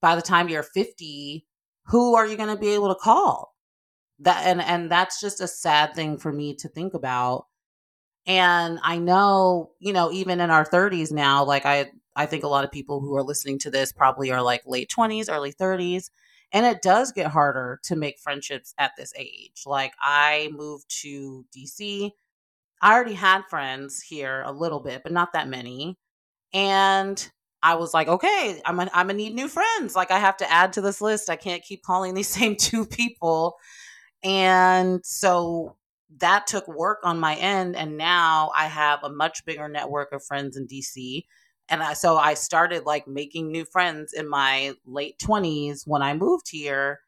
by 0.00 0.16
the 0.16 0.22
time 0.22 0.48
you're 0.48 0.64
50 0.64 1.46
who 1.86 2.16
are 2.16 2.26
you 2.26 2.36
going 2.36 2.48
to 2.48 2.60
be 2.60 2.70
able 2.70 2.88
to 2.88 3.00
call 3.00 3.54
that 4.18 4.46
and 4.46 4.60
and 4.60 4.90
that's 4.90 5.20
just 5.20 5.40
a 5.40 5.46
sad 5.46 5.94
thing 5.94 6.18
for 6.18 6.32
me 6.32 6.54
to 6.56 6.68
think 6.68 6.94
about 6.94 7.44
and 8.26 8.78
i 8.82 8.98
know 8.98 9.70
you 9.78 9.92
know 9.92 10.10
even 10.12 10.40
in 10.40 10.50
our 10.50 10.64
30s 10.64 11.12
now 11.12 11.44
like 11.44 11.66
i 11.66 11.90
I 12.16 12.26
think 12.26 12.44
a 12.44 12.48
lot 12.48 12.64
of 12.64 12.72
people 12.72 13.00
who 13.00 13.16
are 13.16 13.22
listening 13.22 13.58
to 13.60 13.70
this 13.70 13.92
probably 13.92 14.30
are 14.30 14.42
like 14.42 14.62
late 14.66 14.90
20s, 14.90 15.30
early 15.30 15.52
30s. 15.52 16.10
And 16.52 16.66
it 16.66 16.82
does 16.82 17.12
get 17.12 17.28
harder 17.28 17.80
to 17.84 17.96
make 17.96 18.18
friendships 18.18 18.74
at 18.78 18.92
this 18.98 19.12
age. 19.16 19.62
Like 19.66 19.92
I 20.02 20.50
moved 20.52 20.86
to 21.02 21.44
DC. 21.56 22.10
I 22.82 22.92
already 22.94 23.14
had 23.14 23.42
friends 23.50 24.02
here 24.02 24.42
a 24.46 24.52
little 24.52 24.80
bit, 24.80 25.02
but 25.02 25.12
not 25.12 25.32
that 25.34 25.48
many. 25.48 25.96
And 26.54 27.30
I 27.62 27.76
was 27.76 27.94
like, 27.94 28.08
okay, 28.08 28.60
I'm 28.66 28.80
I'm 28.80 28.88
gonna 28.92 29.14
need 29.14 29.34
new 29.34 29.48
friends. 29.48 29.96
Like 29.96 30.10
I 30.10 30.18
have 30.18 30.36
to 30.38 30.50
add 30.52 30.74
to 30.74 30.82
this 30.82 31.00
list. 31.00 31.30
I 31.30 31.36
can't 31.36 31.62
keep 31.62 31.82
calling 31.82 32.14
these 32.14 32.28
same 32.40 32.56
two 32.56 32.86
people. 32.86 33.56
And 34.24 35.00
so 35.04 35.76
that 36.18 36.46
took 36.46 36.66
work 36.66 36.98
on 37.04 37.20
my 37.20 37.36
end. 37.36 37.76
And 37.76 37.96
now 37.96 38.50
I 38.56 38.66
have 38.66 39.04
a 39.04 39.10
much 39.10 39.44
bigger 39.44 39.68
network 39.68 40.12
of 40.12 40.24
friends 40.24 40.56
in 40.56 40.66
DC 40.66 41.24
and 41.70 41.84
I, 41.84 41.92
so 41.92 42.16
I 42.16 42.34
started 42.34 42.84
like 42.84 43.06
making 43.06 43.50
new 43.50 43.64
friends 43.64 44.12
in 44.12 44.28
my 44.28 44.74
late 44.84 45.18
20s 45.18 45.86
when 45.86 46.02
I 46.02 46.14
moved 46.14 46.48
here 46.50 46.98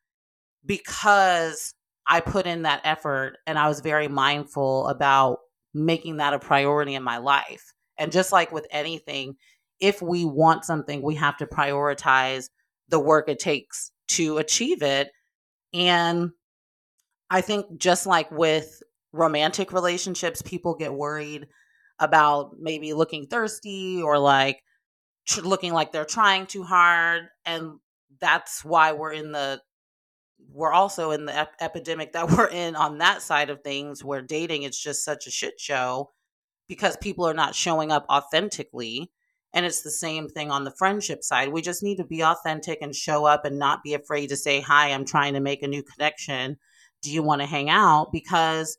because 0.65 1.75
I 2.07 2.21
put 2.21 2.47
in 2.47 2.63
that 2.63 2.81
effort 2.85 3.39
and 3.47 3.59
I 3.59 3.67
was 3.67 3.81
very 3.81 4.07
mindful 4.07 4.87
about 4.87 5.39
making 5.75 6.19
that 6.19 6.33
a 6.33 6.39
priority 6.39 6.95
in 6.95 7.03
my 7.03 7.19
life. 7.19 7.75
And 7.99 8.13
just 8.13 8.31
like 8.31 8.53
with 8.53 8.67
anything, 8.71 9.35
if 9.81 10.01
we 10.01 10.25
want 10.25 10.65
something, 10.65 11.03
we 11.03 11.17
have 11.17 11.37
to 11.39 11.47
prioritize 11.47 12.49
the 12.89 13.01
work 13.01 13.29
it 13.29 13.41
takes 13.41 13.91
to 14.09 14.39
achieve 14.39 14.83
it. 14.83 15.11
And 15.75 16.31
I 17.31 17.41
think 17.41 17.79
just 17.79 18.07
like 18.07 18.31
with 18.31 18.81
romantic 19.13 19.73
relationships, 19.73 20.43
people 20.43 20.75
get 20.75 20.93
worried 20.93 21.47
about 21.99 22.57
maybe 22.59 22.93
looking 22.93 23.27
thirsty 23.27 24.03
or 24.03 24.19
like 24.19 24.63
tr- 25.27 25.43
looking 25.43 25.73
like 25.73 25.93
they're 25.93 26.05
trying 26.05 26.47
too 26.47 26.65
hard 26.65 27.25
and 27.45 27.79
that's 28.21 28.65
why 28.65 28.93
we're 28.93 29.13
in 29.13 29.33
the 29.33 29.61
we're 30.51 30.73
also 30.73 31.13
in 31.13 31.25
the 31.25 31.37
ep- 31.39 31.55
epidemic 31.61 32.13
that 32.13 32.31
we're 32.37 32.49
in 32.49 32.75
on 32.77 32.99
that 32.99 33.23
side 33.23 33.51
of 33.51 33.63
things 33.63 34.05
where 34.05 34.23
dating 34.23 34.65
is 34.65 34.79
just 34.79 35.05
such 35.05 35.27
a 35.27 35.31
shit 35.31 35.61
show 35.61 36.11
because 36.69 36.97
people 36.97 37.27
are 37.27 37.35
not 37.35 37.55
showing 37.55 37.93
up 37.93 38.05
authentically 38.09 39.11
and 39.55 39.67
it's 39.67 39.83
the 39.83 39.91
same 39.91 40.29
thing 40.29 40.51
on 40.51 40.65
the 40.65 40.71
friendship 40.71 41.23
side. 41.23 41.51
We 41.51 41.61
just 41.61 41.83
need 41.83 41.97
to 41.97 42.05
be 42.05 42.25
authentic 42.25 42.79
and 42.81 42.95
show 42.97 43.27
up 43.27 43.45
and 43.45 43.59
not 43.59 43.83
be 43.83 43.93
afraid 43.93 44.29
to 44.29 44.37
say 44.37 44.61
hi 44.61 44.89
i'm 44.89 45.05
trying 45.05 45.35
to 45.35 45.41
make 45.41 45.63
a 45.63 45.69
new 45.69 45.83
connection. 45.83 46.57
Do 47.03 47.13
you 47.13 47.23
want 47.23 47.43
to 47.43 47.47
hang 47.47 47.69
out? 47.69 48.11
because 48.13 48.79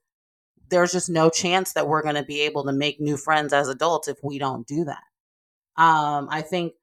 there's 0.73 0.91
just 0.91 1.09
no 1.09 1.29
chance 1.29 1.73
that 1.73 1.87
we're 1.87 2.01
going 2.01 2.15
to 2.15 2.23
be 2.23 2.41
able 2.41 2.63
to 2.63 2.73
make 2.73 2.99
new 2.99 3.15
friends 3.15 3.53
as 3.53 3.69
adults 3.69 4.07
if 4.07 4.17
we 4.23 4.39
don't 4.39 4.65
do 4.65 4.83
that. 4.85 5.03
Um, 5.77 6.27
I 6.31 6.41
think 6.41 6.73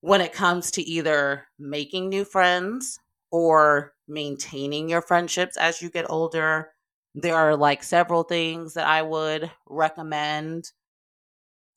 when 0.00 0.20
it 0.20 0.32
comes 0.32 0.70
to 0.72 0.82
either 0.82 1.48
making 1.58 2.08
new 2.08 2.24
friends 2.24 3.00
or 3.32 3.92
maintaining 4.06 4.88
your 4.88 5.02
friendships 5.02 5.56
as 5.56 5.82
you 5.82 5.90
get 5.90 6.08
older, 6.08 6.70
there 7.16 7.34
are 7.34 7.56
like 7.56 7.82
several 7.82 8.22
things 8.22 8.74
that 8.74 8.86
I 8.86 9.02
would 9.02 9.50
recommend. 9.66 10.70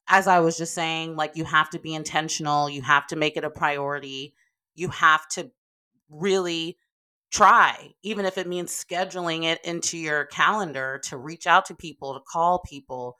As 0.07 0.27
I 0.27 0.41
was 0.41 0.57
just 0.57 0.75
saying, 0.75 1.15
like 1.15 1.35
you 1.35 1.43
have 1.43 1.71
to 1.71 1.79
be 1.79 1.95
intentional, 1.95 2.69
you 2.69 2.83
have 2.83 3.07
to 3.07 3.15
make 3.15 3.35
it 3.35 3.43
a 3.43 3.49
priority, 3.49 4.35
you 4.75 4.89
have 4.89 5.27
to 5.29 5.49
really 6.09 6.77
try, 7.31 7.91
even 8.03 8.25
if 8.25 8.37
it 8.37 8.47
means 8.47 8.71
scheduling 8.71 9.43
it 9.43 9.59
into 9.63 9.97
your 9.97 10.25
calendar 10.25 10.99
to 11.03 11.17
reach 11.17 11.47
out 11.47 11.65
to 11.65 11.75
people, 11.75 12.13
to 12.13 12.21
call 12.31 12.59
people, 12.59 13.17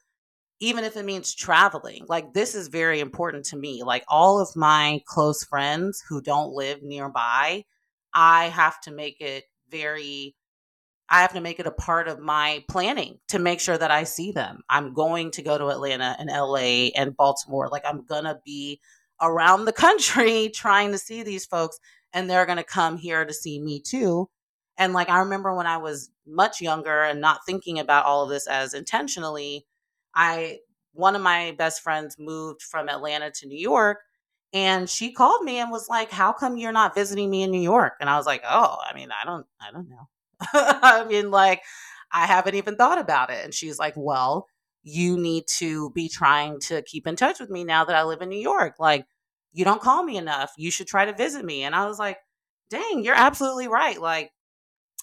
even 0.60 0.84
if 0.84 0.98
it 0.98 1.06
means 1.06 1.36
traveling. 1.36 2.06
Like, 2.08 2.34
this 2.34 2.56
is 2.56 2.68
very 2.68 3.00
important 3.00 3.46
to 3.46 3.58
me. 3.58 3.84
Like, 3.84 4.04
all 4.08 4.40
of 4.40 4.56
my 4.56 5.02
close 5.06 5.44
friends 5.44 6.04
who 6.08 6.22
don't 6.22 6.54
live 6.54 6.82
nearby, 6.82 7.66
I 8.14 8.46
have 8.46 8.80
to 8.82 8.92
make 8.92 9.22
it 9.22 9.44
very 9.70 10.36
I 11.10 11.22
have 11.22 11.34
to 11.34 11.42
make 11.42 11.60
it 11.60 11.68
a 11.68 11.72
part 11.72 12.08
of 12.08 12.20
my 12.20 12.64
planning 12.68 13.20
to 13.30 13.40
make 13.40 13.62
sure 13.62 13.78
that 13.78 13.92
I 13.92 14.04
see 14.04 14.32
them. 14.32 14.62
I'm 14.70 14.94
going 14.94 15.32
to 15.32 15.42
go 15.42 15.58
to 15.58 15.70
Atlanta 15.70 16.16
and 16.20 16.30
LA 16.30 16.90
and 16.96 17.16
Baltimore. 17.16 17.70
Like 17.70 17.84
I'm 17.86 18.04
going 18.04 18.26
to 18.26 18.40
be 18.44 18.82
around 19.22 19.66
the 19.66 19.74
country 19.74 20.50
trying 20.54 20.92
to 20.92 20.98
see 20.98 21.24
these 21.24 21.46
folks 21.46 21.80
and 22.18 22.28
they're 22.28 22.48
going 22.48 22.58
to 22.58 22.64
come 22.64 22.98
here 22.98 23.24
to 23.24 23.34
see 23.34 23.62
me 23.62 23.80
too. 23.80 24.28
And 24.76 24.92
like 24.92 25.08
I 25.08 25.20
remember 25.20 25.56
when 25.56 25.68
I 25.68 25.78
was 25.78 26.10
much 26.26 26.62
younger 26.62 27.04
and 27.04 27.22
not 27.22 27.46
thinking 27.46 27.78
about 27.78 28.06
all 28.06 28.24
of 28.24 28.30
this 28.30 28.48
as 28.48 28.74
intentionally, 28.74 29.68
I 30.16 30.58
one 30.94 31.16
of 31.16 31.22
my 31.22 31.54
best 31.60 31.84
friends 31.84 32.16
moved 32.18 32.64
from 32.64 32.90
Atlanta 32.90 33.30
to 33.30 33.48
New 33.48 33.60
York 33.60 34.00
and 34.52 34.90
she 34.90 35.12
called 35.12 35.44
me 35.44 35.60
and 35.60 35.70
was 35.70 35.90
like, 35.90 36.10
"How 36.10 36.34
come 36.34 36.58
you're 36.58 36.72
not 36.72 36.96
visiting 36.96 37.30
me 37.30 37.44
in 37.44 37.52
New 37.52 37.62
York?" 37.62 37.94
And 38.00 38.10
I 38.10 38.18
was 38.18 38.26
like, 38.26 38.42
"Oh, 38.50 38.78
I 38.90 38.96
mean, 38.96 39.10
I 39.12 39.24
don't 39.24 39.46
I 39.62 39.72
don't 39.72 39.88
know. 39.88 40.08
I 40.54 41.06
mean, 41.06 41.30
like 41.30 41.62
I 42.12 42.26
haven't 42.26 42.56
even 42.56 42.78
thought 42.78 42.98
about 42.98 43.30
it." 43.30 43.44
And 43.46 43.54
she's 43.54 43.78
like, 43.78 43.94
"Well, 43.96 44.48
you 44.82 45.18
need 45.18 45.46
to 45.60 45.92
be 45.92 46.10
trying 46.10 46.60
to 46.62 46.82
keep 46.82 47.06
in 47.06 47.16
touch 47.16 47.40
with 47.40 47.50
me 47.52 47.64
now 47.64 47.86
that 47.86 47.96
I 47.96 48.04
live 48.04 48.22
in 48.22 48.30
New 48.30 48.40
York. 48.40 48.76
Like 48.80 49.06
you 49.54 49.66
don't 49.66 49.82
call 49.82 50.04
me 50.04 50.18
enough. 50.18 50.52
You 50.58 50.72
should 50.72 50.88
try 50.88 51.06
to 51.06 51.14
visit 51.14 51.44
me. 51.44 51.64
And 51.64 51.76
I 51.76 51.86
was 51.88 52.00
like, 52.00 52.18
dang, 52.70 53.04
you're 53.04 53.16
absolutely 53.16 53.68
right. 53.68 54.00
Like, 54.00 54.32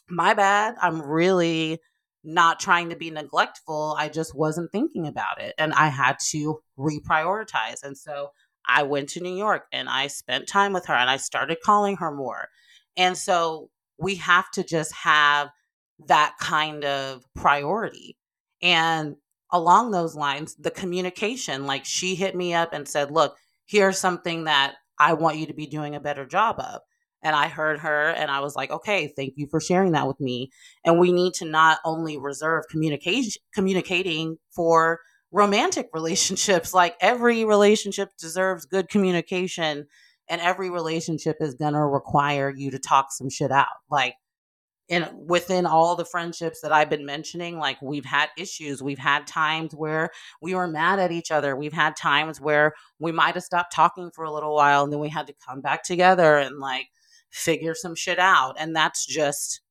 my 0.08 0.34
bad. 0.34 0.74
I'm 0.80 1.00
really 1.02 1.80
not 2.22 2.60
trying 2.60 2.90
to 2.90 2.96
be 2.96 3.10
neglectful. 3.10 3.96
I 3.98 4.08
just 4.08 4.34
wasn't 4.34 4.72
thinking 4.72 5.06
about 5.06 5.40
it. 5.40 5.54
And 5.58 5.72
I 5.74 5.88
had 5.88 6.16
to 6.30 6.60
reprioritize. 6.78 7.82
And 7.82 7.96
so 7.96 8.30
I 8.66 8.82
went 8.82 9.10
to 9.10 9.20
New 9.20 9.34
York 9.36 9.64
and 9.72 9.88
I 9.88 10.06
spent 10.06 10.48
time 10.48 10.72
with 10.72 10.86
her 10.86 10.94
and 10.94 11.10
I 11.10 11.18
started 11.18 11.58
calling 11.62 11.96
her 11.96 12.10
more. 12.10 12.48
And 12.96 13.16
so 13.16 13.70
we 13.98 14.16
have 14.16 14.50
to 14.52 14.64
just 14.64 14.92
have 14.94 15.50
that 16.06 16.34
kind 16.40 16.84
of 16.84 17.24
priority. 17.34 18.16
And 18.62 19.16
along 19.52 19.90
those 19.90 20.16
lines, 20.16 20.56
the 20.56 20.70
communication, 20.70 21.66
like 21.66 21.84
she 21.84 22.14
hit 22.14 22.34
me 22.34 22.54
up 22.54 22.72
and 22.72 22.88
said, 22.88 23.10
look, 23.10 23.36
here's 23.66 23.98
something 23.98 24.44
that 24.44 24.74
I 24.98 25.14
want 25.14 25.38
you 25.38 25.46
to 25.46 25.54
be 25.54 25.66
doing 25.66 25.94
a 25.94 26.00
better 26.00 26.26
job 26.26 26.60
of. 26.60 26.80
and 27.22 27.34
I 27.34 27.48
heard 27.48 27.80
her 27.80 28.10
and 28.10 28.30
I 28.30 28.40
was 28.40 28.54
like, 28.54 28.70
okay, 28.70 29.12
thank 29.16 29.34
you 29.36 29.46
for 29.50 29.60
sharing 29.60 29.92
that 29.92 30.06
with 30.06 30.20
me. 30.20 30.50
And 30.84 30.98
we 30.98 31.10
need 31.10 31.32
to 31.34 31.46
not 31.46 31.78
only 31.84 32.18
reserve 32.18 32.64
communication 32.70 33.40
communicating 33.54 34.36
for 34.54 35.00
romantic 35.32 35.88
relationships, 35.94 36.74
like 36.74 36.96
every 37.00 37.44
relationship 37.44 38.10
deserves 38.18 38.66
good 38.66 38.88
communication 38.90 39.86
and 40.28 40.40
every 40.40 40.70
relationship 40.70 41.36
is 41.40 41.54
to 41.56 41.78
require 41.80 42.52
you 42.54 42.70
to 42.70 42.78
talk 42.78 43.06
some 43.10 43.30
shit 43.30 43.50
out. 43.50 43.66
Like 43.90 44.14
and 44.90 45.08
within 45.14 45.64
all 45.64 45.96
the 45.96 46.04
friendships 46.04 46.60
that 46.60 46.72
I've 46.72 46.90
been 46.90 47.06
mentioning, 47.06 47.58
like 47.58 47.80
we've 47.80 48.04
had 48.04 48.28
issues. 48.36 48.82
We've 48.82 48.98
had 48.98 49.26
times 49.26 49.74
where 49.74 50.10
we 50.42 50.54
were 50.54 50.66
mad 50.66 50.98
at 50.98 51.12
each 51.12 51.30
other. 51.30 51.56
We've 51.56 51.72
had 51.72 51.96
times 51.96 52.40
where 52.40 52.74
we 52.98 53.10
might 53.10 53.34
have 53.34 53.44
stopped 53.44 53.74
talking 53.74 54.10
for 54.10 54.24
a 54.24 54.32
little 54.32 54.54
while 54.54 54.84
and 54.84 54.92
then 54.92 55.00
we 55.00 55.08
had 55.08 55.26
to 55.28 55.34
come 55.46 55.62
back 55.62 55.84
together 55.84 56.36
and 56.36 56.58
like 56.58 56.88
figure 57.30 57.74
some 57.74 57.94
shit 57.94 58.18
out. 58.18 58.56
And 58.58 58.76
that's 58.76 59.06
just 59.06 59.62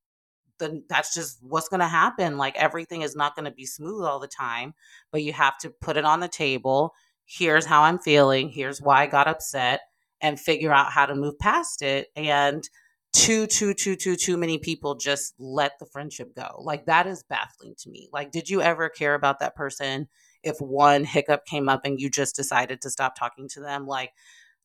the 0.58 0.82
that's 0.88 1.14
just 1.14 1.38
what's 1.42 1.68
going 1.68 1.80
to 1.80 1.86
happen. 1.86 2.36
Like 2.36 2.56
everything 2.56 3.02
is 3.02 3.14
not 3.14 3.36
going 3.36 3.44
to 3.44 3.50
be 3.52 3.66
smooth 3.66 4.04
all 4.04 4.18
the 4.18 4.28
time, 4.28 4.74
but 5.12 5.22
you 5.22 5.32
have 5.32 5.58
to 5.58 5.70
put 5.70 5.96
it 5.96 6.04
on 6.04 6.20
the 6.20 6.28
table. 6.28 6.92
Here's 7.24 7.66
how 7.66 7.82
I'm 7.82 7.98
feeling. 7.98 8.48
Here's 8.48 8.82
why 8.82 9.02
I 9.02 9.06
got 9.06 9.28
upset 9.28 9.80
and 10.20 10.40
figure 10.40 10.72
out 10.72 10.90
how 10.90 11.06
to 11.06 11.14
move 11.14 11.38
past 11.38 11.82
it. 11.82 12.08
And 12.16 12.68
too, 13.14 13.46
too, 13.46 13.72
too, 13.74 13.94
too, 13.94 14.16
too 14.16 14.36
many 14.36 14.58
people 14.58 14.96
just 14.96 15.34
let 15.38 15.78
the 15.78 15.86
friendship 15.86 16.34
go. 16.34 16.60
Like 16.60 16.86
that 16.86 17.06
is 17.06 17.22
baffling 17.22 17.74
to 17.78 17.88
me. 17.88 18.08
Like, 18.12 18.32
did 18.32 18.50
you 18.50 18.60
ever 18.60 18.88
care 18.88 19.14
about 19.14 19.38
that 19.38 19.54
person 19.54 20.08
if 20.42 20.58
one 20.58 21.04
hiccup 21.04 21.46
came 21.46 21.68
up 21.68 21.82
and 21.84 22.00
you 22.00 22.10
just 22.10 22.34
decided 22.34 22.82
to 22.82 22.90
stop 22.90 23.14
talking 23.16 23.48
to 23.50 23.60
them? 23.60 23.86
Like, 23.86 24.10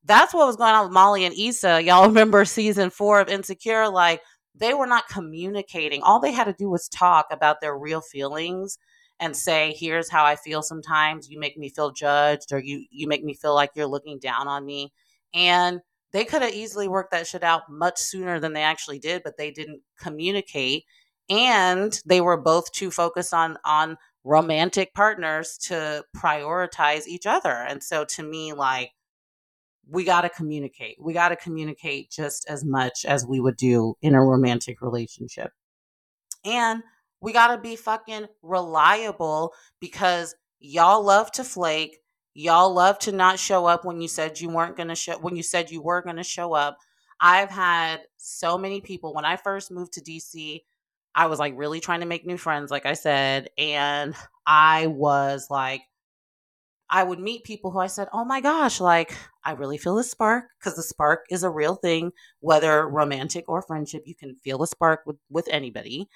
that's 0.04 0.34
what 0.34 0.48
was 0.48 0.56
going 0.56 0.74
on 0.74 0.86
with 0.86 0.94
Molly 0.94 1.26
and 1.26 1.36
Issa. 1.38 1.84
Y'all 1.84 2.08
remember 2.08 2.44
season 2.44 2.90
four 2.90 3.22
of 3.22 3.30
Insecure? 3.30 3.88
Like, 3.88 4.22
they 4.56 4.74
were 4.74 4.88
not 4.88 5.08
communicating. 5.08 6.02
All 6.02 6.20
they 6.20 6.32
had 6.32 6.46
to 6.46 6.54
do 6.54 6.70
was 6.70 6.90
talk 6.90 7.28
about 7.32 7.62
their 7.62 7.78
real 7.78 8.02
feelings 8.02 8.80
and 9.20 9.38
say, 9.38 9.76
here's 9.78 10.10
how 10.10 10.26
I 10.26 10.36
feel 10.36 10.64
sometimes. 10.64 11.30
You 11.30 11.40
make 11.40 11.56
me 11.56 11.70
feel 11.70 11.92
judged 11.92 12.52
or 12.52 12.60
you 12.60 12.86
you 12.90 13.08
make 13.08 13.24
me 13.24 13.36
feel 13.36 13.54
like 13.54 13.72
you're 13.76 13.86
looking 13.86 14.18
down 14.18 14.48
on 14.48 14.66
me. 14.66 14.92
And 15.36 15.82
they 16.12 16.26
could 16.26 16.42
have 16.42 16.54
easily 16.54 16.88
worked 16.88 17.12
that 17.12 17.28
shit 17.28 17.44
out 17.44 17.70
much 17.70 17.98
sooner 18.00 18.40
than 18.40 18.54
they 18.54 18.64
actually 18.64 19.00
did, 19.00 19.24
but 19.24 19.38
they 19.38 19.52
didn't 19.52 19.82
communicate. 20.00 20.86
And 21.30 22.00
they 22.06 22.22
were 22.22 22.38
both 22.38 22.72
too 22.72 22.90
focused 22.90 23.34
on 23.34 23.58
on 23.64 23.98
romantic 24.24 24.94
partners 24.94 25.58
to 25.58 26.04
prioritize 26.16 27.08
each 27.08 27.26
other. 27.26 27.52
And 27.52 27.84
so 27.84 28.06
to 28.06 28.24
me, 28.24 28.54
like 28.54 28.92
we 29.90 30.04
got 30.04 30.22
to 30.22 30.30
communicate. 30.30 30.98
We 31.00 31.14
got 31.14 31.30
to 31.30 31.36
communicate 31.36 32.12
just 32.12 32.48
as 32.50 32.64
much 32.64 33.06
as 33.06 33.26
we 33.26 33.40
would 33.40 33.58
do 33.58 33.96
in 34.02 34.14
a 34.14 34.24
romantic 34.24 34.82
relationship. 34.82 35.52
And 36.46 36.84
we 37.22 37.34
got 37.34 37.56
to 37.56 37.62
be 37.62 37.76
fucking 37.76 38.28
reliable 38.42 39.54
because 39.80 40.36
y'all 40.60 41.04
love 41.04 41.32
to 41.34 41.44
flake. 41.44 41.99
Y'all 42.34 42.74
love 42.74 43.00
to 43.00 43.12
not 43.12 43.40
show 43.40 43.66
up 43.66 43.86
when 43.86 44.02
you 44.02 44.08
said 44.08 44.40
you 44.40 44.50
weren't 44.50 44.78
going 44.78 44.88
to 44.90 44.96
show 44.96 45.18
when 45.20 45.36
you 45.36 45.44
said 45.44 45.72
you 45.72 45.82
were 45.82 46.02
going 46.02 46.16
to 46.18 46.24
show 46.24 46.54
up. 46.54 46.78
I've 47.22 47.50
had 47.50 48.02
so 48.18 48.58
many 48.58 48.82
people 48.82 49.14
when 49.14 49.26
I 49.26 49.36
first 49.36 49.72
moved 49.72 49.94
to 49.94 50.02
DC, 50.02 50.64
I 51.16 51.26
was 51.28 51.40
like 51.40 51.54
really 51.58 51.80
trying 51.82 52.00
to 52.02 52.06
make 52.06 52.26
new 52.26 52.38
friends 52.38 52.72
like 52.72 52.86
I 52.86 52.94
said, 52.94 53.50
and 53.58 54.16
I 54.46 54.88
was 54.88 55.48
like 55.50 55.82
I 56.90 57.04
would 57.04 57.20
meet 57.20 57.44
people 57.44 57.72
who 57.72 57.80
I 57.80 57.88
said, 57.88 58.08
"Oh 58.14 58.26
my 58.26 58.42
gosh, 58.42 58.80
like 58.82 59.16
I 59.44 59.52
really 59.52 59.78
feel 59.78 59.96
the 59.96 60.04
spark 60.04 60.46
because 60.60 60.76
the 60.76 60.84
spark 60.84 61.26
is 61.30 61.44
a 61.44 61.50
real 61.50 61.76
thing, 61.76 62.12
whether 62.40 62.88
romantic 62.88 63.46
or 63.48 63.62
friendship, 63.62 64.04
you 64.08 64.16
can 64.16 64.36
feel 64.38 64.64
a 64.64 64.68
spark 64.68 65.02
with 65.06 65.18
with 65.30 65.48
anybody." 65.52 66.10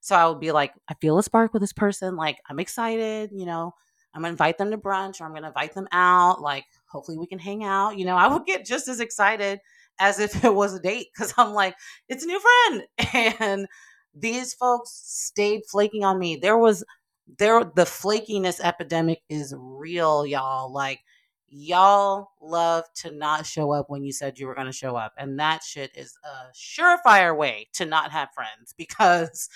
So 0.00 0.16
I 0.16 0.26
would 0.28 0.40
be 0.40 0.52
like, 0.52 0.74
"I 0.88 0.94
feel 1.00 1.18
a 1.18 1.22
spark 1.22 1.52
with 1.54 1.62
this 1.62 1.72
person, 1.74 2.16
like 2.16 2.38
I'm 2.50 2.60
excited, 2.60 3.30
you 3.32 3.46
know, 3.46 3.74
I'm 4.18 4.22
gonna 4.22 4.32
invite 4.32 4.58
them 4.58 4.72
to 4.72 4.78
brunch 4.78 5.20
or 5.20 5.24
I'm 5.24 5.32
gonna 5.32 5.46
invite 5.48 5.74
them 5.74 5.86
out. 5.92 6.40
Like, 6.40 6.64
hopefully 6.86 7.16
we 7.16 7.28
can 7.28 7.38
hang 7.38 7.62
out. 7.62 7.96
You 7.96 8.04
know, 8.04 8.16
I 8.16 8.26
would 8.26 8.46
get 8.46 8.66
just 8.66 8.88
as 8.88 8.98
excited 8.98 9.60
as 10.00 10.18
if 10.18 10.44
it 10.44 10.52
was 10.52 10.74
a 10.74 10.80
date 10.80 11.08
because 11.14 11.32
I'm 11.36 11.52
like, 11.52 11.76
it's 12.08 12.24
a 12.24 12.26
new 12.26 12.40
friend. 12.40 12.82
And 13.40 13.68
these 14.14 14.54
folks 14.54 14.90
stayed 14.90 15.62
flaking 15.70 16.02
on 16.04 16.18
me. 16.18 16.34
There 16.36 16.58
was 16.58 16.84
there 17.38 17.62
the 17.62 17.84
flakiness 17.84 18.58
epidemic 18.60 19.20
is 19.28 19.54
real, 19.56 20.26
y'all. 20.26 20.72
Like 20.72 21.00
y'all 21.48 22.30
love 22.40 22.84
to 22.94 23.10
not 23.12 23.46
show 23.46 23.72
up 23.72 23.88
when 23.88 24.02
you 24.02 24.12
said 24.12 24.38
you 24.38 24.48
were 24.48 24.54
going 24.54 24.66
to 24.66 24.72
show 24.72 24.96
up. 24.96 25.12
And 25.16 25.38
that 25.38 25.62
shit 25.62 25.90
is 25.94 26.18
a 26.24 26.52
surefire 26.52 27.36
way 27.36 27.68
to 27.74 27.84
not 27.84 28.10
have 28.10 28.30
friends 28.34 28.74
because 28.76 29.48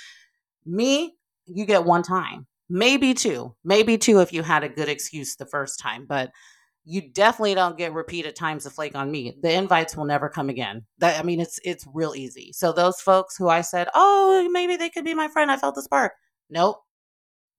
me, 0.64 1.16
you 1.46 1.66
get 1.66 1.85
one 1.85 2.03
time 2.03 2.46
maybe 2.68 3.14
two, 3.14 3.55
maybe 3.64 3.98
two 3.98 4.20
if 4.20 4.33
you 4.33 4.42
had 4.42 4.64
a 4.64 4.68
good 4.68 4.88
excuse 4.88 5.37
the 5.37 5.46
first 5.46 5.79
time, 5.81 6.07
but 6.07 6.31
you 6.85 7.12
definitely 7.12 7.55
don't 7.55 7.79
get 7.79 7.92
repeated 7.92 8.35
times 8.35 8.66
of 8.66 8.72
flake 8.72 8.96
on 8.96 9.11
me. 9.11 9.37
The 9.40 9.53
invites 9.53 9.96
will 9.96 10.05
never 10.05 10.29
come 10.29 10.48
again. 10.48 10.85
That 10.98 11.18
I 11.18 11.22
mean, 11.22 11.40
it's 11.40 11.61
it's 11.64 11.87
real 11.94 12.14
easy. 12.16 12.53
So 12.53 12.72
those 12.72 13.01
folks 13.01 13.37
who 13.37 13.48
I 13.48 13.61
said, 13.61 13.88
oh, 13.94 14.48
maybe 14.51 14.77
they 14.77 14.90
could 14.90 15.05
be 15.05 15.14
my 15.14 15.29
friend. 15.29 15.51
I 15.51 15.57
felt 15.57 15.75
the 15.75 15.83
spark. 15.83 16.12
Nope, 16.51 16.79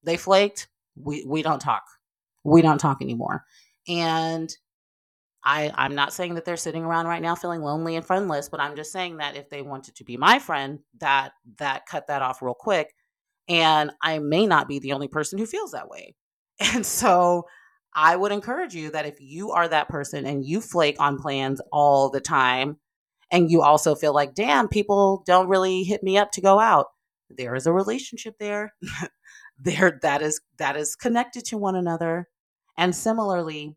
they 0.04 0.18
flaked. 0.18 0.68
We 0.96 1.24
we 1.28 1.42
don't 1.42 1.62
talk. 1.62 1.84
We 2.44 2.62
don't 2.62 2.80
talk 2.80 3.02
anymore. 3.02 3.44
And 3.88 4.54
I 5.46 5.72
I'm 5.76 5.96
not 5.96 6.14
saying 6.14 6.36
that 6.36 6.46
they're 6.46 6.58
sitting 6.58 6.84
around 6.84 7.08
right 7.08 7.22
now 7.22 7.36
feeling 7.36 7.62
lonely 7.62 7.96
and 7.96 8.06
friendless, 8.06 8.50
but 8.50 8.60
I'm 8.60 8.76
just 8.76 8.92
saying 8.92 9.18
that 9.18 9.38
if 9.38 9.50
they 9.50 9.62
wanted 9.62 9.96
to 9.96 10.04
be 10.04 10.18
my 10.18 10.40
friend, 10.40 10.80
that 11.00 11.32
that 11.60 11.86
cut 11.86 12.08
that 12.08 12.22
off 12.22 12.42
real 12.42 12.54
quick 12.54 12.94
and 13.48 13.92
I 14.02 14.20
may 14.20 14.46
not 14.46 14.68
be 14.68 14.80
the 14.80 14.94
only 14.94 15.08
person 15.08 15.38
who 15.38 15.46
feels 15.46 15.72
that 15.72 15.90
way. 15.90 16.16
And 16.74 16.86
so 16.86 17.48
I 17.96 18.16
would 18.16 18.32
encourage 18.32 18.74
you 18.76 18.92
that 18.92 19.06
if 19.06 19.20
you 19.20 19.52
are 19.52 19.68
that 19.68 19.90
person 19.90 20.26
and 20.26 20.46
you 20.46 20.62
flake 20.62 20.96
on 21.00 21.18
plans 21.18 21.62
all 21.72 22.10
the 22.10 22.22
time, 22.22 22.78
and 23.32 23.50
you 23.50 23.64
also 23.64 23.96
feel 23.96 24.14
like, 24.14 24.36
damn, 24.36 24.68
people 24.68 25.24
don't 25.26 25.50
really 25.50 25.84
hit 25.84 26.04
me 26.04 26.18
up 26.18 26.32
to 26.34 26.42
go 26.42 26.60
out, 26.60 26.88
there 27.30 27.56
is 27.56 27.66
a 27.66 27.74
relationship 27.74 28.36
there. 28.40 28.74
there 29.60 30.00
that 30.04 30.22
is 30.22 30.40
that 30.58 30.78
is 30.78 30.96
connected 30.96 31.44
to 31.46 31.58
one 31.58 31.76
another. 31.76 32.30
And 32.78 32.96
similarly, 32.96 33.76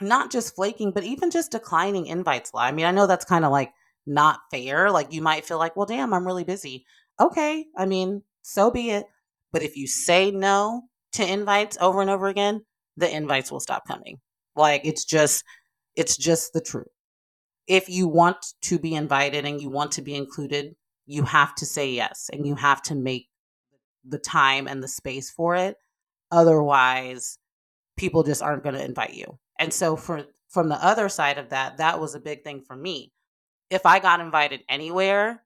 not 0.00 0.30
just 0.30 0.54
flaking, 0.54 0.92
but 0.92 1.04
even 1.04 1.30
just 1.30 1.52
declining 1.52 2.06
invites. 2.06 2.50
I 2.54 2.72
mean, 2.72 2.86
I 2.86 2.90
know 2.90 3.06
that's 3.06 3.24
kind 3.24 3.44
of 3.44 3.50
like 3.50 3.72
not 4.06 4.40
fair. 4.50 4.90
Like 4.90 5.12
you 5.12 5.22
might 5.22 5.46
feel 5.46 5.58
like, 5.58 5.76
well, 5.76 5.86
damn, 5.86 6.12
I'm 6.12 6.26
really 6.26 6.44
busy. 6.44 6.84
Okay. 7.20 7.66
I 7.76 7.86
mean, 7.86 8.22
so 8.44 8.70
be 8.70 8.90
it. 8.90 9.06
But 9.52 9.62
if 9.62 9.76
you 9.76 9.86
say 9.86 10.30
no 10.30 10.82
to 11.12 11.26
invites 11.26 11.78
over 11.80 12.00
and 12.00 12.10
over 12.10 12.28
again, 12.28 12.64
the 12.96 13.12
invites 13.12 13.50
will 13.50 13.60
stop 13.60 13.86
coming. 13.86 14.20
Like 14.54 14.82
it's 14.84 15.04
just 15.04 15.44
it's 15.96 16.16
just 16.16 16.52
the 16.52 16.60
truth. 16.60 16.88
If 17.66 17.88
you 17.88 18.06
want 18.06 18.36
to 18.62 18.78
be 18.78 18.94
invited 18.94 19.46
and 19.46 19.60
you 19.60 19.70
want 19.70 19.92
to 19.92 20.02
be 20.02 20.14
included, 20.14 20.74
you 21.06 21.22
have 21.24 21.54
to 21.56 21.66
say 21.66 21.90
yes 21.90 22.28
and 22.32 22.46
you 22.46 22.54
have 22.56 22.82
to 22.82 22.94
make 22.94 23.28
the 24.06 24.18
time 24.18 24.68
and 24.68 24.82
the 24.82 24.88
space 24.88 25.30
for 25.30 25.56
it. 25.56 25.76
Otherwise, 26.30 27.38
people 27.96 28.22
just 28.22 28.42
aren't 28.42 28.62
going 28.62 28.74
to 28.74 28.84
invite 28.84 29.14
you. 29.14 29.38
And 29.58 29.72
so 29.72 29.96
for 29.96 30.24
from 30.48 30.68
the 30.68 30.84
other 30.84 31.08
side 31.08 31.38
of 31.38 31.48
that, 31.50 31.78
that 31.78 31.98
was 31.98 32.14
a 32.14 32.20
big 32.20 32.44
thing 32.44 32.60
for 32.60 32.76
me. 32.76 33.12
If 33.70 33.86
I 33.86 33.98
got 34.00 34.20
invited 34.20 34.60
anywhere, 34.68 35.42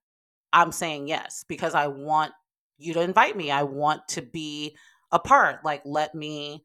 I'm 0.52 0.72
saying 0.72 1.06
yes 1.06 1.44
because 1.48 1.74
I 1.74 1.86
want 1.86 2.32
you 2.78 2.94
to 2.94 3.00
invite 3.00 3.36
me. 3.36 3.50
I 3.50 3.64
want 3.64 4.06
to 4.08 4.22
be 4.22 4.76
a 5.10 5.18
part. 5.18 5.64
Like, 5.64 5.82
let 5.84 6.14
me, 6.14 6.64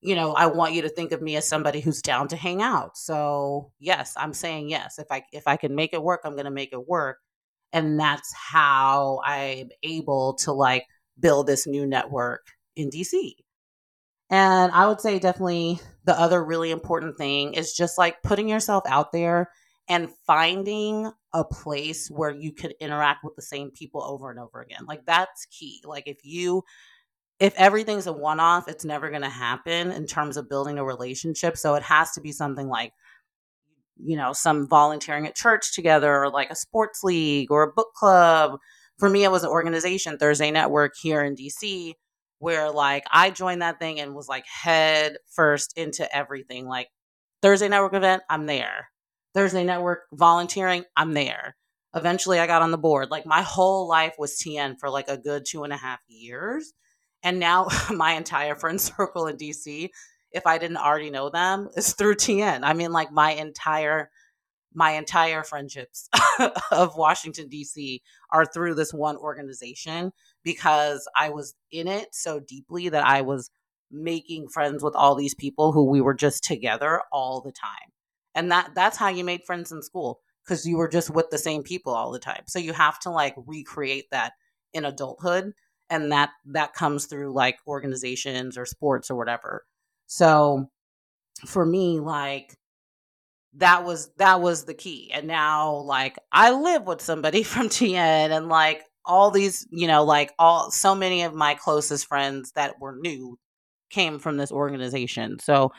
you 0.00 0.14
know, 0.14 0.32
I 0.32 0.46
want 0.46 0.74
you 0.74 0.82
to 0.82 0.88
think 0.88 1.12
of 1.12 1.22
me 1.22 1.36
as 1.36 1.48
somebody 1.48 1.80
who's 1.80 2.02
down 2.02 2.28
to 2.28 2.36
hang 2.36 2.62
out. 2.62 2.96
So 2.96 3.72
yes, 3.78 4.14
I'm 4.16 4.34
saying 4.34 4.70
yes. 4.70 4.98
If 4.98 5.06
I 5.10 5.24
if 5.32 5.46
I 5.46 5.56
can 5.56 5.74
make 5.74 5.92
it 5.92 6.02
work, 6.02 6.20
I'm 6.24 6.36
gonna 6.36 6.50
make 6.50 6.72
it 6.72 6.88
work. 6.88 7.18
And 7.72 7.98
that's 7.98 8.32
how 8.34 9.20
I'm 9.24 9.68
able 9.82 10.34
to 10.40 10.52
like 10.52 10.86
build 11.20 11.46
this 11.46 11.66
new 11.66 11.86
network 11.86 12.46
in 12.76 12.90
DC. 12.90 13.32
And 14.30 14.72
I 14.72 14.86
would 14.86 15.00
say 15.00 15.18
definitely 15.18 15.80
the 16.04 16.18
other 16.18 16.44
really 16.44 16.70
important 16.70 17.16
thing 17.16 17.54
is 17.54 17.72
just 17.72 17.98
like 17.98 18.22
putting 18.22 18.48
yourself 18.48 18.84
out 18.86 19.12
there 19.12 19.50
and 19.88 20.10
finding 20.26 21.10
a 21.32 21.44
place 21.44 22.08
where 22.10 22.30
you 22.30 22.52
could 22.52 22.74
interact 22.80 23.24
with 23.24 23.34
the 23.36 23.42
same 23.42 23.70
people 23.70 24.02
over 24.02 24.30
and 24.30 24.38
over 24.38 24.60
again. 24.60 24.84
Like 24.86 25.00
mm-hmm. 25.00 25.06
that's 25.06 25.46
key. 25.46 25.80
Like 25.84 26.06
if 26.06 26.18
you 26.24 26.62
if 27.40 27.54
everything's 27.56 28.06
a 28.06 28.12
one 28.12 28.40
off, 28.40 28.68
it's 28.68 28.84
never 28.84 29.10
going 29.10 29.22
to 29.22 29.28
happen 29.28 29.92
in 29.92 30.06
terms 30.06 30.36
of 30.36 30.48
building 30.48 30.76
a 30.76 30.84
relationship. 30.84 31.56
So 31.56 31.76
it 31.76 31.84
has 31.84 32.10
to 32.12 32.20
be 32.20 32.32
something 32.32 32.68
like 32.68 32.92
you 34.00 34.16
know, 34.16 34.32
some 34.32 34.68
volunteering 34.68 35.26
at 35.26 35.34
church 35.34 35.74
together 35.74 36.22
or 36.22 36.30
like 36.30 36.50
a 36.50 36.56
sports 36.56 37.02
league 37.02 37.50
or 37.50 37.64
a 37.64 37.72
book 37.72 37.92
club. 37.94 38.58
For 38.98 39.08
me 39.08 39.24
it 39.24 39.30
was 39.30 39.44
an 39.44 39.50
organization 39.50 40.18
Thursday 40.18 40.50
Network 40.50 40.94
here 41.00 41.22
in 41.22 41.34
DC 41.34 41.94
where 42.38 42.70
like 42.70 43.04
I 43.10 43.30
joined 43.30 43.62
that 43.62 43.80
thing 43.80 43.98
and 43.98 44.14
was 44.14 44.28
like 44.28 44.44
head 44.46 45.16
first 45.34 45.76
into 45.76 46.14
everything. 46.16 46.66
Like 46.66 46.88
Thursday 47.42 47.68
Network 47.68 47.94
event, 47.94 48.22
I'm 48.30 48.46
there. 48.46 48.88
Thursday 49.38 49.62
Network 49.62 50.00
volunteering, 50.12 50.82
I'm 50.96 51.14
there. 51.14 51.54
eventually 51.94 52.40
I 52.40 52.48
got 52.48 52.60
on 52.60 52.72
the 52.72 52.76
board. 52.76 53.12
Like 53.12 53.24
my 53.24 53.42
whole 53.42 53.86
life 53.86 54.16
was 54.18 54.36
TN 54.36 54.80
for 54.80 54.90
like 54.90 55.06
a 55.06 55.16
good 55.16 55.44
two 55.46 55.62
and 55.62 55.72
a 55.72 55.76
half 55.76 56.00
years. 56.08 56.72
And 57.22 57.38
now 57.38 57.68
my 57.94 58.14
entire 58.14 58.56
friend 58.56 58.80
circle 58.80 59.28
in 59.28 59.36
DC, 59.36 59.90
if 60.32 60.44
I 60.44 60.58
didn't 60.58 60.78
already 60.78 61.10
know 61.10 61.30
them, 61.30 61.68
is 61.76 61.94
through 61.94 62.16
TN. 62.16 62.62
I 62.64 62.72
mean, 62.72 62.90
like 62.90 63.12
my 63.12 63.30
entire 63.30 64.10
my 64.74 64.90
entire 64.90 65.44
friendships 65.44 66.08
of 66.72 66.96
Washington 66.96 67.48
DC 67.48 68.00
are 68.32 68.44
through 68.44 68.74
this 68.74 68.92
one 68.92 69.16
organization 69.16 70.10
because 70.42 71.08
I 71.16 71.30
was 71.30 71.54
in 71.70 71.86
it 71.86 72.08
so 72.10 72.40
deeply 72.40 72.88
that 72.88 73.06
I 73.06 73.20
was 73.20 73.52
making 73.88 74.48
friends 74.48 74.82
with 74.82 74.96
all 74.96 75.14
these 75.14 75.36
people 75.36 75.70
who 75.70 75.84
we 75.84 76.00
were 76.00 76.14
just 76.14 76.42
together 76.42 77.02
all 77.12 77.40
the 77.40 77.52
time. 77.52 77.92
And 78.34 78.50
that 78.50 78.70
that's 78.74 78.96
how 78.96 79.08
you 79.08 79.24
made 79.24 79.44
friends 79.44 79.72
in 79.72 79.82
school 79.82 80.20
because 80.44 80.66
you 80.66 80.76
were 80.76 80.88
just 80.88 81.10
with 81.10 81.30
the 81.30 81.38
same 81.38 81.62
people 81.62 81.92
all 81.92 82.10
the 82.10 82.18
time. 82.18 82.44
So 82.46 82.58
you 82.58 82.72
have 82.72 82.98
to 83.00 83.10
like 83.10 83.34
recreate 83.36 84.10
that 84.10 84.32
in 84.72 84.84
adulthood 84.84 85.52
and 85.90 86.12
that 86.12 86.30
that 86.46 86.74
comes 86.74 87.06
through 87.06 87.32
like 87.32 87.58
organizations 87.66 88.56
or 88.56 88.66
sports 88.66 89.10
or 89.10 89.16
whatever. 89.16 89.64
So 90.06 90.70
for 91.46 91.64
me 91.64 92.00
like 92.00 92.56
that 93.54 93.84
was 93.84 94.10
that 94.16 94.40
was 94.40 94.64
the 94.64 94.74
key. 94.74 95.10
And 95.12 95.26
now 95.26 95.76
like 95.76 96.16
I 96.32 96.50
live 96.52 96.86
with 96.86 97.00
somebody 97.00 97.42
from 97.44 97.68
TN 97.68 97.96
and 98.30 98.48
like 98.48 98.82
all 99.04 99.30
these, 99.30 99.66
you 99.70 99.86
know, 99.86 100.04
like 100.04 100.32
all 100.38 100.70
so 100.70 100.94
many 100.94 101.22
of 101.22 101.34
my 101.34 101.54
closest 101.54 102.06
friends 102.06 102.52
that 102.52 102.80
were 102.80 102.96
new 103.00 103.38
came 103.90 104.18
from 104.18 104.36
this 104.36 104.52
organization. 104.52 105.38
So 105.40 105.72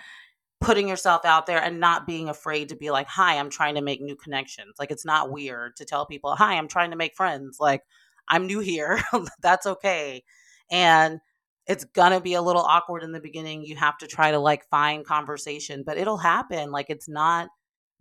putting 0.61 0.87
yourself 0.87 1.23
out 1.25 1.45
there 1.45 1.61
and 1.61 1.79
not 1.79 2.05
being 2.05 2.29
afraid 2.29 2.69
to 2.69 2.75
be 2.75 2.91
like, 2.91 3.07
hi, 3.07 3.37
I'm 3.37 3.49
trying 3.49 3.75
to 3.75 3.81
make 3.81 4.01
new 4.01 4.15
connections. 4.15 4.75
Like, 4.79 4.91
it's 4.91 5.05
not 5.05 5.31
weird 5.31 5.77
to 5.77 5.85
tell 5.85 6.05
people, 6.05 6.35
hi, 6.35 6.55
I'm 6.55 6.67
trying 6.67 6.91
to 6.91 6.97
make 6.97 7.15
friends. 7.15 7.57
Like, 7.59 7.83
I'm 8.27 8.45
new 8.45 8.59
here. 8.59 9.01
That's 9.41 9.65
okay. 9.65 10.23
And 10.69 11.19
it's 11.65 11.85
going 11.85 12.11
to 12.11 12.19
be 12.19 12.33
a 12.33 12.41
little 12.41 12.61
awkward 12.61 13.03
in 13.03 13.11
the 13.11 13.19
beginning. 13.19 13.63
You 13.63 13.75
have 13.77 13.97
to 13.99 14.07
try 14.07 14.31
to 14.31 14.39
like 14.39 14.67
find 14.69 15.05
conversation, 15.05 15.83
but 15.85 15.97
it'll 15.97 16.17
happen. 16.17 16.71
Like, 16.71 16.89
it's 16.89 17.07
not 17.07 17.49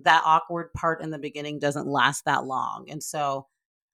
that 0.00 0.22
awkward 0.24 0.72
part 0.74 1.02
in 1.02 1.10
the 1.10 1.18
beginning 1.18 1.58
doesn't 1.58 1.86
last 1.86 2.24
that 2.24 2.44
long. 2.44 2.86
And 2.90 3.02
so, 3.02 3.46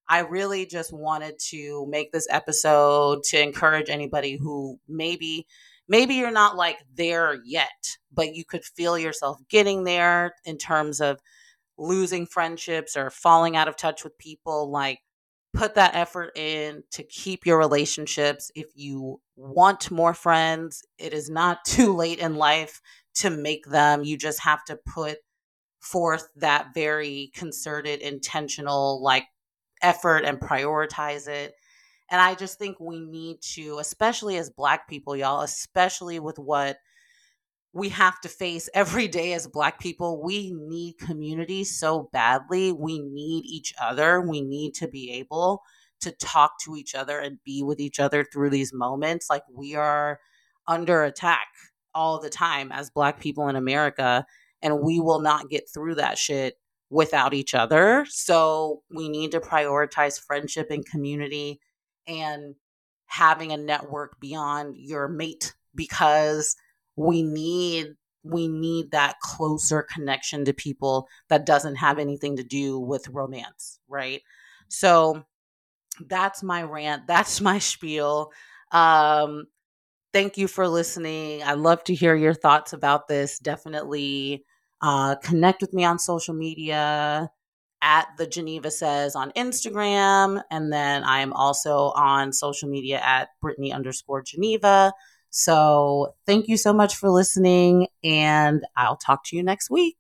I 0.09 0.21
really 0.21 0.67
just 0.67 0.93
wanted 0.93 1.39
to 1.51 1.87
make 1.89 2.13
this 2.13 2.27
episode 2.31 3.23
to 3.25 3.43
encourage 3.43 3.89
anybody 3.89 4.37
who 4.37 4.79
maybe 4.87 5.47
maybe 5.89 6.15
you're 6.15 6.31
not 6.31 6.57
like 6.57 6.79
there 6.95 7.39
yet, 7.45 7.97
but 8.13 8.35
you 8.35 8.45
could 8.45 8.65
feel 8.65 8.99
yourself 8.99 9.39
getting 9.49 9.85
there 9.85 10.35
in 10.45 10.59
terms 10.59 11.01
of 11.01 11.21
losing 11.79 12.27
friendships 12.27 12.97
or 12.97 13.11
falling 13.11 13.57
out 13.57 13.69
of 13.69 13.77
touch 13.77 14.05
with 14.05 14.17
people. 14.19 14.71
Like, 14.71 15.01
put 15.55 15.75
that 15.77 15.95
effort 15.95 16.33
in 16.37 16.83
to 16.93 17.03
keep 17.05 17.47
your 17.47 17.59
relationships. 17.59 18.51
If 18.55 18.67
you 18.75 19.21
want 19.37 19.91
more 19.91 20.15
friends, 20.15 20.83
it 20.99 21.13
is 21.13 21.31
not 21.31 21.65
too 21.67 21.95
late 21.95 22.19
in 22.19 22.37
life 22.37 22.81
to 23.17 23.31
make 23.31 23.67
them. 23.67 24.05
You 24.05 24.17
just 24.17 24.41
have 24.41 24.65
to 24.67 24.77
put 24.77 25.19
forth 25.81 26.29
that 26.37 26.69
very 26.75 27.31
concerted, 27.35 28.01
intentional, 28.01 29.03
like, 29.03 29.25
effort 29.83 30.25
and 30.25 30.41
prioritize 30.41 31.29
it 31.29 31.55
and 32.11 32.21
I 32.21 32.35
just 32.35 32.59
think 32.59 32.79
we 32.79 33.01
need 33.01 33.41
to, 33.55 33.79
especially 33.79 34.37
as 34.37 34.51
Black 34.51 34.89
people, 34.89 35.17
y'all, 35.17 35.41
especially 35.41 36.21
with 36.21 36.39
what 36.39 36.77
we 37.73 37.89
have 37.91 38.21
to 38.21 38.29
face 38.29 38.69
every 38.75 39.09
day 39.09 39.33
as 39.33 39.47
Black 39.47 39.81
people, 39.81 40.23
we 40.23 40.53
need 40.53 40.99
community 40.99 41.65
so 41.65 42.09
badly. 42.13 42.73
We 42.73 43.01
need 43.01 43.45
each 43.47 43.75
other. 43.81 44.21
We 44.21 44.43
need 44.43 44.75
to 44.75 44.89
be 44.89 45.13
able 45.13 45.63
to 46.01 46.13
talk 46.13 46.53
to 46.65 46.77
each 46.77 46.95
other 46.95 47.19
and 47.19 47.39
be 47.45 47.63
with 47.63 47.81
each 47.81 47.99
other 47.99 48.25
through 48.25 48.51
these 48.51 48.73
moments. 48.73 49.31
Like 49.31 49.45
we 49.53 49.75
are 49.75 50.21
under 50.67 51.03
attack 51.03 51.49
all 51.95 52.21
the 52.21 52.31
time 52.31 52.71
as 52.73 52.91
Black 52.91 53.21
people 53.21 53.49
in 53.49 53.57
America, 53.57 54.27
and 54.61 54.81
we 54.81 55.01
will 55.01 55.21
not 55.21 55.49
get 55.49 55.65
through 55.73 55.95
that 55.95 56.19
shit 56.19 56.59
without 56.91 57.33
each 57.33 57.55
other. 57.55 58.07
So 58.09 58.83
we 58.95 59.09
need 59.09 59.31
to 59.33 59.41
prioritize 59.41 60.21
friendship 60.21 60.71
and 60.71 60.85
community 60.85 61.61
and 62.07 62.55
having 63.07 63.53
a 63.53 63.57
network 63.57 64.19
beyond 64.21 64.77
your 64.77 65.09
mate 65.09 65.55
because 65.75 66.57
we 66.97 67.23
need 67.23 67.89
we 68.23 68.49
need 68.49 68.91
that 68.91 69.17
closer 69.21 69.83
connection 69.83 70.45
to 70.47 70.53
people 70.55 71.07
that 71.29 71.45
doesn't 71.45 71.77
have 71.77 71.99
anything 71.99 72.37
to 72.37 72.43
do 72.43 72.79
with 72.79 73.09
romance 73.09 73.79
right? 73.89 74.23
So 74.69 75.25
that's 76.09 76.43
my 76.43 76.63
rant 76.63 77.07
that's 77.09 77.41
my 77.41 77.59
spiel. 77.59 78.33
Um 78.73 79.47
thank 80.13 80.39
you 80.39 80.49
for 80.49 80.69
listening. 80.69 81.43
I 81.43 81.55
love 81.55 81.85
to 81.85 81.95
hear 81.95 82.15
your 82.15 82.35
thoughts 82.35 82.73
about 82.73 83.09
this. 83.09 83.39
Definitely 83.39 84.45
uh, 84.81 85.17
connect 85.17 85.61
with 85.63 85.73
me 85.75 85.85
on 85.85 85.99
social 85.99 86.35
media 86.35 87.31
at 87.85 88.09
the 88.17 88.27
Geneva 88.27 88.71
Says 88.71 89.15
on 89.15 89.31
Instagram. 89.33 90.43
And 90.51 90.73
then 90.73 91.05
I 91.05 91.21
am 91.21 91.35
also 91.35 91.93
on 91.95 92.33
social 92.33 92.69
media 92.69 92.99
at 93.05 93.29
Brittany 93.41 93.73
underscore 93.73 94.23
Geneva. 94.23 94.93
So 95.29 96.15
thank 96.27 96.49
you 96.49 96.57
so 96.57 96.73
much 96.73 96.95
for 96.95 97.11
listening, 97.11 97.89
and 98.05 98.65
I'll 98.77 98.97
talk 98.97 99.25
to 99.27 99.37
you 99.37 99.43
next 99.43 99.69
week. 99.69 99.97